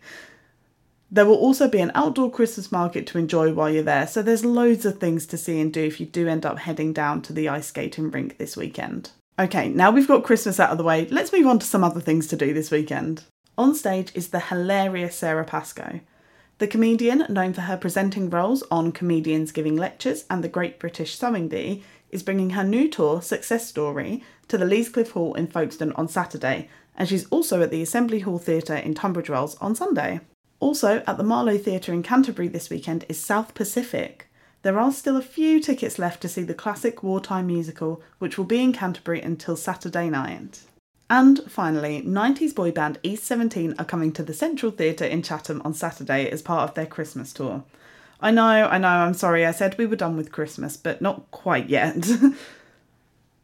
There 1.11 1.25
will 1.25 1.35
also 1.35 1.67
be 1.67 1.79
an 1.79 1.91
outdoor 1.93 2.31
Christmas 2.31 2.71
market 2.71 3.05
to 3.07 3.19
enjoy 3.19 3.53
while 3.53 3.69
you're 3.69 3.83
there, 3.83 4.07
so 4.07 4.21
there's 4.21 4.45
loads 4.45 4.85
of 4.85 4.99
things 4.99 5.27
to 5.27 5.37
see 5.37 5.59
and 5.59 5.71
do 5.71 5.83
if 5.83 5.99
you 5.99 6.05
do 6.05 6.27
end 6.27 6.45
up 6.45 6.59
heading 6.59 6.93
down 6.93 7.21
to 7.23 7.33
the 7.33 7.49
ice 7.49 7.67
skating 7.67 8.09
rink 8.09 8.37
this 8.37 8.57
weekend. 8.57 9.11
Okay, 9.37 9.69
now 9.69 9.91
we've 9.91 10.07
got 10.07 10.23
Christmas 10.23 10.59
out 10.59 10.71
of 10.71 10.77
the 10.77 10.83
way, 10.83 11.07
let's 11.07 11.33
move 11.33 11.45
on 11.45 11.59
to 11.59 11.65
some 11.65 11.83
other 11.83 11.99
things 11.99 12.27
to 12.27 12.35
do 12.35 12.53
this 12.53 12.71
weekend. 12.71 13.23
On 13.57 13.75
stage 13.75 14.11
is 14.15 14.29
the 14.29 14.39
hilarious 14.39 15.15
Sarah 15.15 15.45
Pascoe. 15.45 15.99
The 16.59 16.67
comedian, 16.67 17.25
known 17.29 17.53
for 17.53 17.61
her 17.61 17.77
presenting 17.77 18.29
roles 18.29 18.63
on 18.69 18.91
Comedians 18.91 19.51
Giving 19.51 19.75
Lectures 19.75 20.25
and 20.29 20.43
The 20.43 20.47
Great 20.47 20.79
British 20.79 21.17
Sewing 21.17 21.47
Bee, 21.47 21.83
is 22.11 22.21
bringing 22.21 22.51
her 22.51 22.63
new 22.63 22.87
tour, 22.87 23.23
Success 23.23 23.67
Story, 23.67 24.23
to 24.47 24.57
the 24.59 24.65
Leas 24.65 24.89
Cliff 24.89 25.11
Hall 25.11 25.33
in 25.33 25.47
Folkestone 25.47 25.93
on 25.93 26.07
Saturday, 26.07 26.69
and 26.95 27.09
she's 27.09 27.25
also 27.29 27.63
at 27.63 27.71
the 27.71 27.81
Assembly 27.81 28.19
Hall 28.19 28.37
Theatre 28.37 28.75
in 28.75 28.93
Tunbridge 28.93 29.31
Wells 29.31 29.55
on 29.55 29.73
Sunday. 29.73 30.19
Also, 30.59 31.03
at 31.07 31.17
the 31.17 31.23
Marlowe 31.23 31.57
Theatre 31.57 31.91
in 31.91 32.03
Canterbury 32.03 32.47
this 32.47 32.69
weekend 32.69 33.03
is 33.09 33.19
South 33.19 33.55
Pacific. 33.55 34.27
There 34.61 34.79
are 34.79 34.91
still 34.91 35.17
a 35.17 35.23
few 35.23 35.59
tickets 35.59 35.97
left 35.97 36.21
to 36.21 36.29
see 36.29 36.43
the 36.43 36.53
classic 36.53 37.01
wartime 37.01 37.47
musical, 37.47 38.03
which 38.19 38.37
will 38.37 38.45
be 38.45 38.61
in 38.61 38.73
Canterbury 38.73 39.21
until 39.21 39.57
Saturday 39.57 40.07
night. 40.07 40.61
And 41.13 41.41
finally, 41.47 42.01
90s 42.01 42.55
boy 42.55 42.71
band 42.71 42.97
East 43.03 43.25
17 43.25 43.75
are 43.77 43.85
coming 43.85 44.11
to 44.13 44.23
the 44.23 44.33
Central 44.33 44.71
Theatre 44.71 45.05
in 45.05 45.21
Chatham 45.21 45.61
on 45.63 45.75
Saturday 45.75 46.27
as 46.27 46.41
part 46.41 46.67
of 46.67 46.73
their 46.73 46.87
Christmas 46.87 47.31
tour. 47.31 47.63
I 48.19 48.31
know, 48.31 48.41
I 48.41 48.79
know, 48.79 48.87
I'm 48.87 49.13
sorry, 49.13 49.45
I 49.45 49.51
said 49.51 49.77
we 49.77 49.85
were 49.85 49.95
done 49.95 50.17
with 50.17 50.31
Christmas, 50.31 50.75
but 50.75 51.03
not 51.03 51.29
quite 51.29 51.69
yet. 51.69 52.03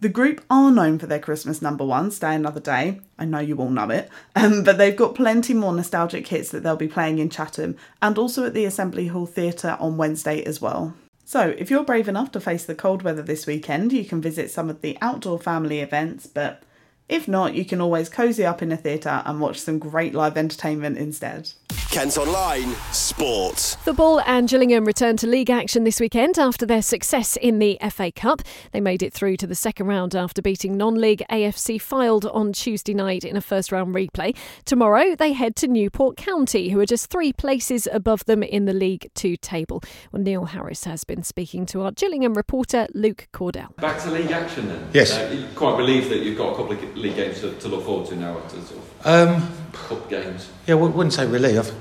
The 0.02 0.08
group 0.08 0.42
are 0.50 0.72
known 0.72 0.98
for 0.98 1.08
their 1.08 1.20
Christmas 1.20 1.62
number 1.62 1.84
one, 1.84 2.10
Stay 2.10 2.34
Another 2.34 2.62
Day. 2.62 3.02
I 3.18 3.26
know 3.26 3.40
you 3.40 3.58
all 3.58 3.70
know 3.70 3.90
it. 3.90 4.10
Um, 4.34 4.64
but 4.64 4.78
they've 4.78 4.96
got 4.96 5.14
plenty 5.14 5.54
more 5.54 5.74
nostalgic 5.74 6.26
hits 6.26 6.52
that 6.52 6.64
they'll 6.64 6.78
be 6.78 6.88
playing 6.88 7.20
in 7.20 7.30
Chatham 7.30 7.76
and 8.02 8.18
also 8.18 8.46
at 8.46 8.54
the 8.54 8.64
Assembly 8.64 9.08
Hall 9.08 9.26
Theatre 9.26 9.76
on 9.78 9.98
Wednesday 9.98 10.42
as 10.46 10.62
well. 10.62 10.94
So, 11.26 11.54
if 11.58 11.70
you're 11.70 11.84
brave 11.84 12.08
enough 12.08 12.32
to 12.32 12.40
face 12.40 12.64
the 12.64 12.76
cold 12.76 13.02
weather 13.02 13.22
this 13.22 13.46
weekend, 13.46 13.92
you 13.92 14.06
can 14.06 14.22
visit 14.22 14.50
some 14.50 14.70
of 14.70 14.80
the 14.80 14.98
outdoor 15.02 15.38
family 15.38 15.82
events, 15.82 16.26
but 16.28 16.64
if 17.10 17.28
not, 17.28 17.56
you 17.56 17.66
can 17.66 17.82
always 17.82 18.08
cosy 18.08 18.46
up 18.46 18.62
in 18.62 18.72
a 18.72 18.78
theatre 18.78 19.24
and 19.26 19.42
watch 19.42 19.60
some 19.60 19.80
great 19.80 20.14
live 20.14 20.38
entertainment 20.38 20.98
instead. 20.98 21.52
Kent 21.92 22.20
Online 22.20 22.76
Sport. 22.92 23.78
Football 23.82 24.22
and 24.28 24.48
Gillingham 24.48 24.86
returned 24.86 25.18
to 25.20 25.28
league 25.28 25.50
action 25.50 25.86
this 25.86 26.00
weekend 26.00 26.38
after 26.38 26.64
their 26.64 26.84
success 26.84 27.36
in 27.36 27.58
the 27.58 27.80
FA 27.90 28.12
Cup. 28.12 28.44
They 28.72 28.80
made 28.80 29.02
it 29.02 29.12
through 29.12 29.38
to 29.38 29.48
the 29.48 29.56
second 29.56 29.88
round 29.88 30.14
after 30.16 30.40
beating 30.40 30.78
non 30.78 31.02
league 31.02 31.24
AFC 31.32 31.82
Fylde 31.82 32.30
on 32.32 32.54
Tuesday 32.54 32.94
night 32.94 33.24
in 33.24 33.36
a 33.36 33.42
first 33.42 33.72
round 33.72 33.96
replay. 33.96 34.38
Tomorrow 34.66 35.16
they 35.16 35.34
head 35.34 35.56
to 35.58 35.68
Newport 35.68 36.16
County, 36.16 36.70
who 36.70 36.80
are 36.80 36.86
just 36.86 37.10
three 37.10 37.34
places 37.34 37.88
above 37.92 38.24
them 38.26 38.44
in 38.44 38.66
the 38.66 38.74
League 38.74 39.10
Two 39.16 39.36
table. 39.36 39.82
Well, 40.12 40.22
Neil 40.22 40.46
Harris 40.46 40.84
has 40.84 41.04
been 41.04 41.24
speaking 41.24 41.66
to 41.68 41.82
our 41.82 41.92
Gillingham 41.92 42.36
reporter 42.36 42.86
Luke 42.94 43.28
Cawdell. 43.32 43.74
Back 43.78 44.00
to 44.04 44.12
league 44.12 44.30
action 44.32 44.68
then? 44.68 44.88
Yes. 44.94 45.12
Uh, 45.18 45.34
you're 45.34 45.48
quite 45.56 45.76
believe 45.76 46.10
that 46.10 46.20
you've 46.20 46.38
got 46.38 46.54
a 46.54 46.56
couple 46.56 46.74
of 46.74 46.96
league 46.96 47.16
games 47.16 47.40
to, 47.42 47.52
to 47.56 47.68
look 47.68 47.84
forward 47.84 48.08
to 48.10 48.16
now 48.16 48.38
after 48.38 48.62
sort 48.62 48.80
of 48.80 49.08
Um, 49.08 49.59
cup 49.74 50.10
games. 50.10 50.50
yeah, 50.68 50.76
we 50.76 50.88
wouldn't 50.90 51.14
say 51.14 51.26
relief. 51.26 51.72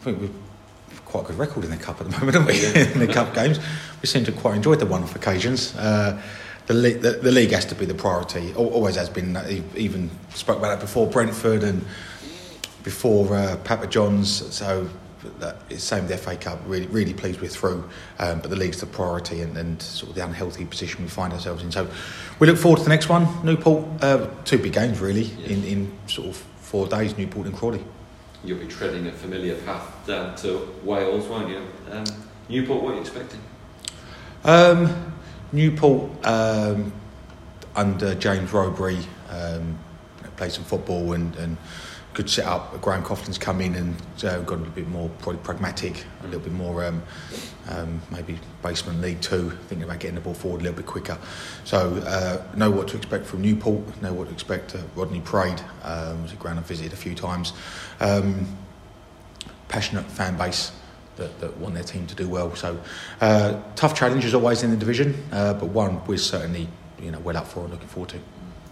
I 0.00 0.04
think 0.04 0.20
we've 0.20 0.34
quite 1.04 1.24
a 1.24 1.26
good 1.28 1.38
record 1.38 1.64
in 1.64 1.70
the 1.70 1.76
cup 1.76 2.00
at 2.00 2.10
the 2.10 2.18
moment, 2.18 2.36
haven't 2.36 2.46
we? 2.48 2.80
in 2.92 2.98
the 3.06 3.12
cup 3.12 3.32
games, 3.34 3.58
we 4.02 4.06
seem 4.06 4.24
to 4.24 4.32
quite 4.32 4.56
enjoy 4.56 4.74
the 4.74 4.86
one-off 4.86 5.14
occasions. 5.14 5.74
Uh, 5.76 6.20
the, 6.66 6.74
le- 6.74 6.94
the, 6.98 7.12
the 7.12 7.30
league 7.30 7.52
has 7.52 7.64
to 7.66 7.74
be 7.76 7.84
the 7.86 7.94
priority. 7.94 8.52
Always 8.54 8.96
has 8.96 9.08
been. 9.08 9.36
uh, 9.36 9.60
Even 9.76 10.10
spoke 10.34 10.58
about 10.58 10.68
that 10.68 10.80
before 10.80 11.06
Brentford 11.06 11.62
and 11.62 11.84
before 12.82 13.34
uh, 13.36 13.56
Papa 13.64 13.86
John's. 13.86 14.52
So 14.54 14.88
that, 15.38 15.56
it's 15.70 15.84
same 15.84 16.02
with 16.06 16.10
the 16.12 16.18
FA 16.18 16.36
Cup. 16.36 16.60
Really, 16.66 16.86
really 16.88 17.14
pleased 17.14 17.40
we're 17.40 17.48
through. 17.48 17.88
Um, 18.18 18.40
but 18.40 18.50
the 18.50 18.56
league's 18.56 18.80
the 18.80 18.86
priority 18.86 19.42
and, 19.42 19.56
and 19.56 19.80
sort 19.80 20.10
of 20.10 20.16
the 20.16 20.24
unhealthy 20.24 20.64
position 20.64 21.02
we 21.02 21.08
find 21.08 21.32
ourselves 21.32 21.62
in. 21.62 21.70
So 21.70 21.88
we 22.40 22.46
look 22.46 22.58
forward 22.58 22.78
to 22.78 22.82
the 22.84 22.90
next 22.90 23.08
one. 23.08 23.26
Newport, 23.44 23.84
uh, 24.02 24.28
two 24.44 24.58
big 24.58 24.72
games 24.72 24.98
really 25.00 25.30
in, 25.44 25.64
in 25.64 25.92
sort 26.08 26.28
of 26.28 26.44
four 26.76 26.86
days. 26.86 27.16
Newport 27.16 27.46
and 27.46 27.56
Crawley. 27.56 27.82
You'll 28.44 28.58
be 28.58 28.66
treading 28.66 29.06
a 29.06 29.12
familiar 29.12 29.54
path 29.62 30.06
down 30.06 30.36
to 30.36 30.74
Wales, 30.84 31.26
won't 31.26 31.48
you? 31.48 31.62
Um, 31.90 32.04
Newport, 32.50 32.82
what 32.82 32.90
are 32.90 32.94
you 32.96 33.00
expecting? 33.00 33.40
Um, 34.44 35.14
Newport 35.52 36.10
um, 36.26 36.92
under 37.74 38.14
James 38.14 38.50
Rowberry 38.50 39.02
um, 39.30 39.78
played 40.36 40.52
some 40.52 40.64
football 40.64 41.14
and, 41.14 41.34
and 41.36 41.56
good 42.16 42.30
set 42.30 42.46
up. 42.46 42.80
Graham 42.80 43.04
Coughlan's 43.04 43.36
come 43.36 43.60
in 43.60 43.74
and 43.74 43.94
uh, 44.24 44.40
got 44.40 44.54
a 44.54 44.56
little 44.56 44.72
bit 44.72 44.88
more 44.88 45.10
probably 45.18 45.40
pragmatic, 45.42 46.04
a 46.22 46.24
little 46.24 46.40
bit 46.40 46.52
more 46.54 46.82
um, 46.82 47.02
um, 47.68 48.00
maybe 48.10 48.38
basement 48.62 49.02
League 49.02 49.20
Two, 49.20 49.50
thinking 49.68 49.82
about 49.82 50.00
getting 50.00 50.14
the 50.14 50.22
ball 50.22 50.32
forward 50.32 50.62
a 50.62 50.64
little 50.64 50.78
bit 50.78 50.86
quicker. 50.86 51.18
So 51.64 51.94
uh, 52.06 52.42
know 52.56 52.70
what 52.70 52.88
to 52.88 52.96
expect 52.96 53.26
from 53.26 53.42
Newport, 53.42 54.00
know 54.00 54.14
what 54.14 54.28
to 54.28 54.32
expect. 54.32 54.74
Uh, 54.74 54.78
Rodney 54.94 55.20
Parade 55.20 55.60
um, 55.82 56.22
was 56.22 56.32
a 56.32 56.36
ground 56.36 56.58
I've 56.58 56.66
visited 56.66 56.94
a 56.94 56.96
few 56.96 57.14
times. 57.14 57.52
Um, 58.00 58.46
passionate 59.68 60.06
fan 60.06 60.38
base 60.38 60.72
that, 61.16 61.38
that 61.40 61.54
want 61.58 61.74
their 61.74 61.84
team 61.84 62.06
to 62.06 62.14
do 62.14 62.30
well. 62.30 62.56
So 62.56 62.80
uh, 63.20 63.60
tough 63.74 63.94
challenges 63.94 64.32
always 64.32 64.62
in 64.62 64.70
the 64.70 64.76
division, 64.78 65.22
uh, 65.32 65.52
but 65.52 65.66
one 65.66 66.02
we're 66.06 66.16
certainly 66.16 66.66
you 66.98 67.10
know 67.10 67.18
well 67.18 67.36
up 67.36 67.46
for 67.46 67.60
and 67.60 67.72
looking 67.72 67.88
forward 67.88 68.08
to. 68.10 68.20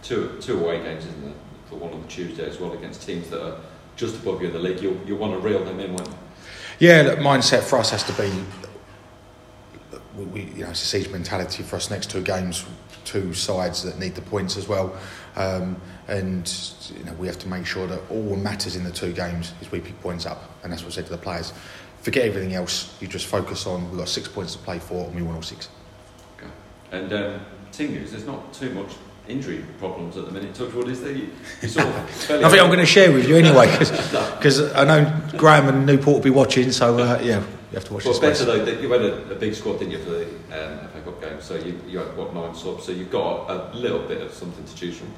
Two, 0.01 0.35
two 0.41 0.63
away 0.63 0.81
games, 0.81 1.05
isn't 1.05 1.21
there? 1.21 1.33
For 1.69 1.75
one 1.75 1.93
on 1.93 2.01
the 2.01 2.07
Tuesday 2.07 2.47
as 2.47 2.59
well 2.59 2.73
against 2.73 3.05
teams 3.05 3.29
that 3.29 3.43
are 3.43 3.59
just 3.95 4.15
above 4.15 4.41
you 4.41 4.47
in 4.47 4.53
the 4.53 4.59
league. 4.59 4.81
You'll, 4.81 4.99
you'll 5.05 5.17
want 5.17 5.33
to 5.33 5.39
reel 5.39 5.63
them 5.63 5.79
in, 5.79 5.93
won't 5.93 6.07
you? 6.07 6.15
Yeah, 6.79 7.03
the 7.03 7.15
mindset 7.15 7.63
for 7.63 7.79
us 7.79 7.91
has 7.91 8.03
to 8.03 8.13
be. 8.13 8.31
We, 10.17 10.25
we, 10.25 10.41
you 10.41 10.63
know, 10.63 10.69
it's 10.69 10.83
a 10.83 10.85
siege 10.85 11.09
mentality 11.09 11.63
for 11.63 11.77
us. 11.77 11.89
Next 11.89 12.09
two 12.09 12.21
games, 12.21 12.65
two 13.05 13.33
sides 13.33 13.83
that 13.83 13.97
need 13.97 14.15
the 14.15 14.21
points 14.21 14.57
as 14.57 14.67
well, 14.67 14.95
um, 15.35 15.79
and 16.07 16.51
you 16.97 17.03
know 17.05 17.13
we 17.13 17.27
have 17.27 17.39
to 17.39 17.47
make 17.47 17.65
sure 17.65 17.87
that 17.87 18.01
all 18.09 18.29
that 18.29 18.37
matters 18.37 18.75
in 18.75 18.83
the 18.83 18.91
two 18.91 19.13
games 19.13 19.53
is 19.61 19.71
we 19.71 19.79
pick 19.79 19.99
points 20.01 20.25
up, 20.25 20.43
and 20.63 20.71
that's 20.71 20.83
what 20.83 20.91
I 20.91 20.95
said 20.95 21.05
to 21.05 21.11
the 21.11 21.17
players. 21.17 21.53
Forget 22.01 22.25
everything 22.25 22.53
else. 22.53 22.95
You 23.01 23.07
just 23.07 23.25
focus 23.25 23.65
on. 23.65 23.89
We've 23.89 23.99
got 23.99 24.09
six 24.09 24.27
points 24.27 24.53
to 24.53 24.59
play 24.59 24.79
for, 24.79 25.05
and 25.05 25.15
we 25.15 25.21
want 25.21 25.37
all 25.37 25.41
six. 25.41 25.69
Okay. 26.37 26.51
And 26.91 27.11
um, 27.13 27.41
team 27.71 27.91
news, 27.91 28.11
there's 28.11 28.25
not 28.25 28.53
too 28.53 28.71
much 28.73 28.91
injury 29.27 29.63
problems 29.79 30.17
at 30.17 30.25
the 30.25 30.31
minute. 30.31 30.53
Touchwood, 30.53 30.89
is 30.89 31.01
there? 31.01 31.11
You, 31.11 31.29
sort 31.67 31.87
of 31.87 32.09
fairly 32.09 32.43
Nothing 32.43 32.59
I'm 32.59 32.67
going 32.67 32.79
to 32.79 32.85
share 32.85 33.11
with 33.11 33.27
you 33.27 33.35
anyway, 33.37 33.69
because 33.77 34.73
I 34.75 34.83
know 34.83 35.21
Graham 35.37 35.67
and 35.67 35.85
Newport 35.85 36.17
will 36.17 36.23
be 36.23 36.29
watching. 36.29 36.71
So 36.71 36.97
uh, 36.97 37.19
yeah, 37.21 37.39
you 37.39 37.75
have 37.75 37.85
to 37.85 37.93
watch 37.93 38.05
Well, 38.05 38.13
this. 38.13 38.19
better 38.19 38.35
space. 38.35 38.47
though 38.47 38.65
that 38.65 38.81
you 38.81 38.91
had 38.91 39.01
a, 39.01 39.31
a 39.31 39.35
big 39.35 39.55
squad, 39.55 39.79
didn't 39.79 39.91
you, 39.91 39.99
for 39.99 40.11
the 40.11 40.25
um, 40.25 40.87
FA 40.89 41.01
Cup 41.03 41.21
game? 41.21 41.41
So 41.41 41.55
you, 41.55 41.79
you 41.87 41.99
had 41.99 42.15
what 42.15 42.33
nine 42.33 42.55
subs, 42.55 42.85
so 42.85 42.91
you've 42.91 43.11
got 43.11 43.49
a 43.49 43.75
little 43.75 44.07
bit 44.07 44.21
of 44.21 44.33
something 44.33 44.63
to 44.63 44.75
choose 44.75 44.97
from. 44.97 45.11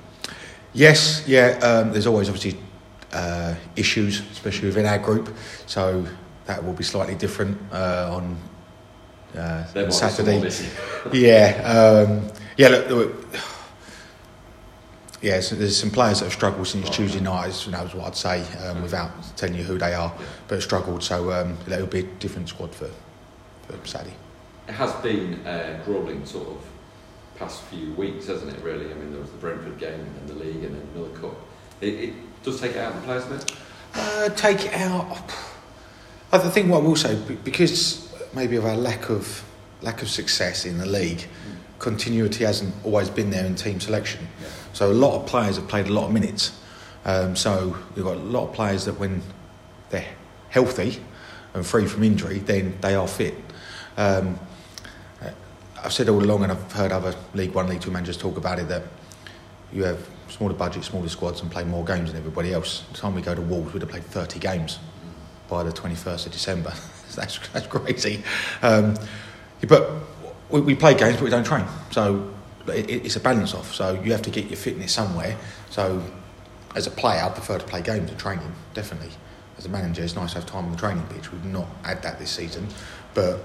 Yes, 0.74 1.24
yeah. 1.28 1.58
Um, 1.62 1.92
there's 1.92 2.08
always 2.08 2.30
obviously 2.30 2.60
uh, 3.14 3.56
issues, 3.76 4.20
especially 4.32 4.68
within 4.68 4.86
our 4.86 5.00
group. 5.00 5.36
So 5.66 6.06
that 6.46 6.64
will 6.64 6.74
be 6.74 6.84
slightly 6.84 7.16
different 7.16 7.58
uh, 7.72 8.16
on 8.16 8.38
uh, 9.36 9.66
There 9.74 9.84
might 9.84 9.86
be 9.86 9.92
some 9.92 10.10
Saturday. 10.10 10.52
yeah, 11.14 11.62
um, 11.64 12.32
yeah. 12.58 12.70
Look, 12.70 12.90
look, 12.90 13.36
yeah. 15.22 15.40
So 15.42 15.56
there's 15.56 15.78
some 15.80 15.90
players 15.92 16.20
that 16.20 16.26
have 16.26 16.34
struggled 16.34 16.68
since 16.68 16.90
Tuesday 16.90 17.20
night. 17.20 17.50
is- 17.50 17.66
That 17.66 17.84
was 17.84 17.94
what 17.96 18.08
I'd 18.08 18.16
say, 18.16 18.44
um, 18.66 18.82
without 18.82 19.12
telling 19.38 19.56
you 19.56 19.64
who 19.64 19.78
they 19.78 19.94
are, 19.94 20.12
but 20.48 20.56
have 20.56 20.64
struggled. 20.64 21.04
So 21.04 21.32
um, 21.32 21.58
that 21.68 21.80
will 21.80 21.88
be 21.88 22.00
a 22.00 22.04
different 22.04 22.50
squad 22.50 22.74
for 22.74 22.90
for 23.68 23.88
Saturday. 23.88 24.16
It 24.68 24.74
has 24.74 24.92
been 25.04 25.46
uh, 25.46 25.82
grueling 25.86 26.26
sort 26.26 26.48
of 26.48 26.58
past 27.38 27.62
few 27.64 27.94
weeks, 27.94 28.28
hasn't 28.28 28.52
it? 28.54 28.62
Really, 28.64 28.86
I 28.92 28.94
mean, 28.96 29.12
there 29.12 29.22
was 29.22 29.30
the 29.32 29.38
Brentford 29.38 29.78
game 29.78 30.00
and 30.20 30.28
the 30.30 30.34
league 30.34 30.64
and 30.64 30.76
then 30.76 30.88
another 30.96 31.18
cup. 31.20 31.36
It, 31.82 31.94
it 31.94 32.14
does 32.44 32.60
take 32.60 32.72
it 32.72 32.78
out 32.78 32.94
of 32.96 33.02
the 33.02 33.06
players 33.06 33.26
a 33.26 33.30
bit. 33.30 33.52
Uh, 33.94 34.30
take 34.30 34.66
it 34.66 34.74
out. 34.74 35.18
I 36.32 36.38
think 36.40 36.70
what 36.70 36.84
I 36.84 36.86
will 36.88 36.96
say, 36.96 37.16
because 37.44 38.14
maybe 38.34 38.56
of 38.58 38.66
our 38.66 38.76
lack 38.76 39.10
of 39.10 39.44
lack 39.82 40.02
of 40.02 40.10
success 40.10 40.66
in 40.66 40.78
the 40.80 40.86
league, 40.86 41.26
continuity 41.80 42.44
hasn't 42.44 42.74
always 42.84 43.10
been 43.10 43.30
there 43.30 43.46
in 43.46 43.56
team 43.56 43.80
selection. 43.80 44.28
So 44.78 44.92
a 44.92 44.94
lot 44.94 45.20
of 45.20 45.26
players 45.26 45.56
have 45.56 45.68
played 45.68 45.88
a 45.88 45.92
lot 45.92 46.06
of 46.06 46.14
minutes. 46.14 46.56
Um, 47.04 47.36
so 47.36 47.76
we've 47.96 48.06
got 48.06 48.18
a 48.18 48.20
lot 48.20 48.50
of 48.50 48.54
players 48.54 48.86
that 48.86 49.00
when 49.00 49.24
they're 49.90 50.06
healthy 50.50 51.02
and 51.56 51.66
free 51.66 51.88
from 51.88 52.04
injury, 52.04 52.38
then 52.38 52.78
they 52.82 52.94
are 52.94 53.08
fit. 53.08 53.34
Um, 53.98 54.40
uh, 55.20 55.32
I've 55.84 55.92
said 55.92 56.10
all 56.10 56.24
along, 56.24 56.44
and 56.44 56.52
I've 56.52 56.72
heard 56.74 56.92
other 56.92 57.16
League 57.34 57.56
One, 57.56 57.68
League 57.68 57.82
Two 57.82 57.90
managers 57.90 58.18
talk 58.18 58.38
about 58.38 58.60
it 58.60 58.68
that 58.68 58.84
you 59.74 59.84
have 59.84 60.08
smaller 60.30 60.54
budgets, 60.54 60.90
smaller 60.90 61.10
squads, 61.10 61.42
and 61.42 61.50
play 61.50 61.64
more 61.64 61.84
games 61.84 62.12
than 62.12 62.20
everybody 62.20 62.54
else. 62.54 62.84
The 62.92 63.00
time 63.00 63.16
we 63.16 63.24
go 63.24 63.34
to 63.34 63.42
Wolves, 63.42 63.74
we'd 63.74 63.82
have 63.82 63.90
played 63.90 64.04
30 64.04 64.38
games 64.38 64.78
by 65.50 65.64
the 65.64 65.72
21st 65.72 66.28
of 66.28 66.32
December. 66.32 66.72
that's, 67.16 67.40
that's 67.50 67.66
crazy. 67.66 68.22
Um, 68.62 68.96
but 69.68 69.90
we, 70.52 70.62
we 70.62 70.76
play 70.76 70.94
games, 70.94 71.16
but 71.16 71.24
we 71.24 71.32
don't 71.32 71.46
train. 71.48 71.66
So 71.90 72.32
it, 72.76 72.90
it's 72.90 73.16
a 73.16 73.20
balance 73.20 73.54
off. 73.54 73.74
So 73.74 74.00
you 74.02 74.12
have 74.12 74.22
to 74.24 74.30
get 74.30 74.46
your 74.46 74.58
fitness 74.58 74.92
somewhere. 74.92 75.38
So 75.70 76.04
as 76.76 76.88
a 76.88 76.92
player, 76.92 77.24
I 77.24 77.30
prefer 77.30 77.58
to 77.58 77.66
play 77.66 77.82
games 77.82 78.10
and 78.10 78.20
training, 78.20 78.52
definitely. 78.74 79.12
As 79.58 79.66
a 79.66 79.70
manager, 79.70 80.04
it's 80.04 80.16
nice 80.16 80.34
to 80.34 80.40
have 80.40 80.46
time 80.46 80.66
on 80.66 80.72
the 80.72 80.78
training 80.78 81.04
pitch. 81.10 81.32
We've 81.32 81.46
not 81.46 81.68
had 81.84 82.04
that 82.04 82.20
this 82.20 82.30
season, 82.30 82.68
but 83.14 83.40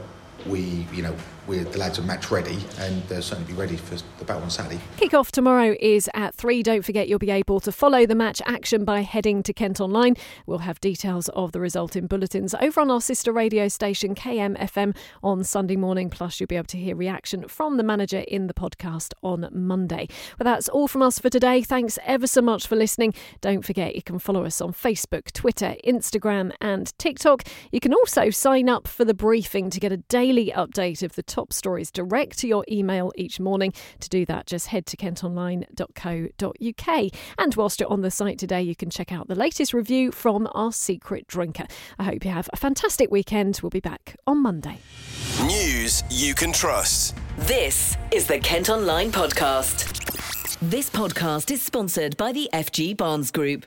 we, 0.47 0.87
you 0.93 1.03
know, 1.03 1.17
we're 1.47 1.65
the 1.65 1.79
lads 1.79 1.99
are 1.99 2.03
match 2.03 2.31
ready, 2.31 2.59
and 2.79 3.03
they'll 3.05 3.23
certainly 3.23 3.53
be 3.53 3.59
ready 3.59 3.77
for 3.77 3.97
the 4.19 4.25
battle 4.25 4.43
on 4.43 4.51
Saturday. 4.51 4.81
Kick-off 4.97 5.33
tomorrow 5.33 5.75
is 5.81 6.09
at 6.15 6.35
3. 6.35 6.63
Don't 6.63 6.85
forget 6.85 7.09
you'll 7.09 7.19
be 7.19 7.31
able 7.31 7.61
to 7.61 7.73
follow 7.73 8.07
the 8.07 8.15
match 8.15 8.41
action 8.47 8.85
by 8.85 9.01
heading 9.01 9.43
to 9.43 9.53
Kent 9.53 9.81
Online. 9.81 10.15
We'll 10.47 10.59
have 10.59 10.81
details 10.81 11.29
of 11.31 11.53
the 11.53 11.61
result 11.61 11.97
in 11.97 12.07
bulletins 12.07 12.55
over 12.55 12.81
on 12.81 12.91
our 12.91 13.01
sister 13.01 13.33
radio 13.33 13.69
station 13.69 14.15
KMFM 14.15 14.97
on 15.23 15.45
Sunday 15.45 15.77
morning. 15.77 16.11
Plus 16.11 16.39
you'll 16.39 16.47
be 16.47 16.57
able 16.57 16.67
to 16.67 16.79
hear 16.79 16.95
reaction 16.95 17.49
from 17.49 17.77
the 17.77 17.83
manager 17.83 18.25
in 18.29 18.47
the 18.47 18.55
podcast 18.55 19.13
on 19.23 19.49
Monday. 19.53 20.09
Well, 20.39 20.45
that's 20.45 20.69
all 20.69 20.89
from 20.89 21.03
us 21.03 21.19
for 21.19 21.31
today. 21.31 21.63
Thanks 21.63 21.99
ever 22.05 22.27
so 22.27 22.43
much 22.43 22.67
for 22.67 22.77
listening. 22.77 23.15
Don't 23.41 23.65
forget 23.65 23.97
you 23.97 24.03
can 24.03 24.19
follow 24.19 24.45
us 24.45 24.61
on 24.61 24.73
Facebook, 24.73 25.33
Twitter, 25.33 25.75
Instagram 25.85 26.53
and 26.61 26.97
TikTok. 26.99 27.45
You 27.71 27.81
can 27.81 27.93
also 27.93 28.31
sign 28.31 28.69
up 28.69 28.87
for 28.87 29.05
the 29.05 29.15
briefing 29.15 29.71
to 29.71 29.81
get 29.81 29.93
a 29.93 29.97
daily 29.97 30.53
update 30.55 31.03
of 31.03 31.15
the 31.15 31.23
top 31.33 31.53
stories 31.53 31.91
direct 31.91 32.39
to 32.39 32.47
your 32.47 32.65
email 32.71 33.11
each 33.17 33.41
morning. 33.41 33.73
To 34.01 34.09
do 34.09 34.25
that, 34.27 34.47
just 34.47 34.69
head 34.69 34.87
to 34.87 34.97
kentonline.co.uk. 34.97 37.13
And 37.39 37.55
whilst 37.55 37.81
you're 37.81 37.91
on 37.91 38.03
the 38.03 38.11
site 38.11 38.39
today, 38.39 38.63
you 38.63 38.77
can 38.77 38.91
check 38.91 39.11
out 39.11 39.29
the 39.29 39.35
latest 39.35 39.73
review 39.73 40.13
from 40.13 40.49
our 40.55 40.73
secret 40.73 41.27
drinker. 41.27 41.65
I 41.99 42.05
hope 42.05 42.25
you 42.25 42.31
have 42.31 42.51
a 42.53 42.57
fantastic 42.57 43.11
weekend. 43.11 43.61
We'll 43.63 43.71
be 43.71 43.81
back 43.81 44.17
on 44.27 44.43
Monday. 44.43 44.79
News 45.43 46.05
you 46.11 46.35
can 46.35 46.53
trust. 46.53 47.17
This 47.39 47.97
is 48.11 48.27
the 48.27 48.39
Kent 48.39 48.69
Online 48.69 49.11
Podcast. 49.11 49.99
This 50.61 50.91
podcast 50.91 51.51
is 51.51 51.63
sponsored 51.63 52.17
by 52.17 52.31
the 52.31 52.49
FG 52.53 52.97
Barnes 52.97 53.33
Group, 53.33 53.67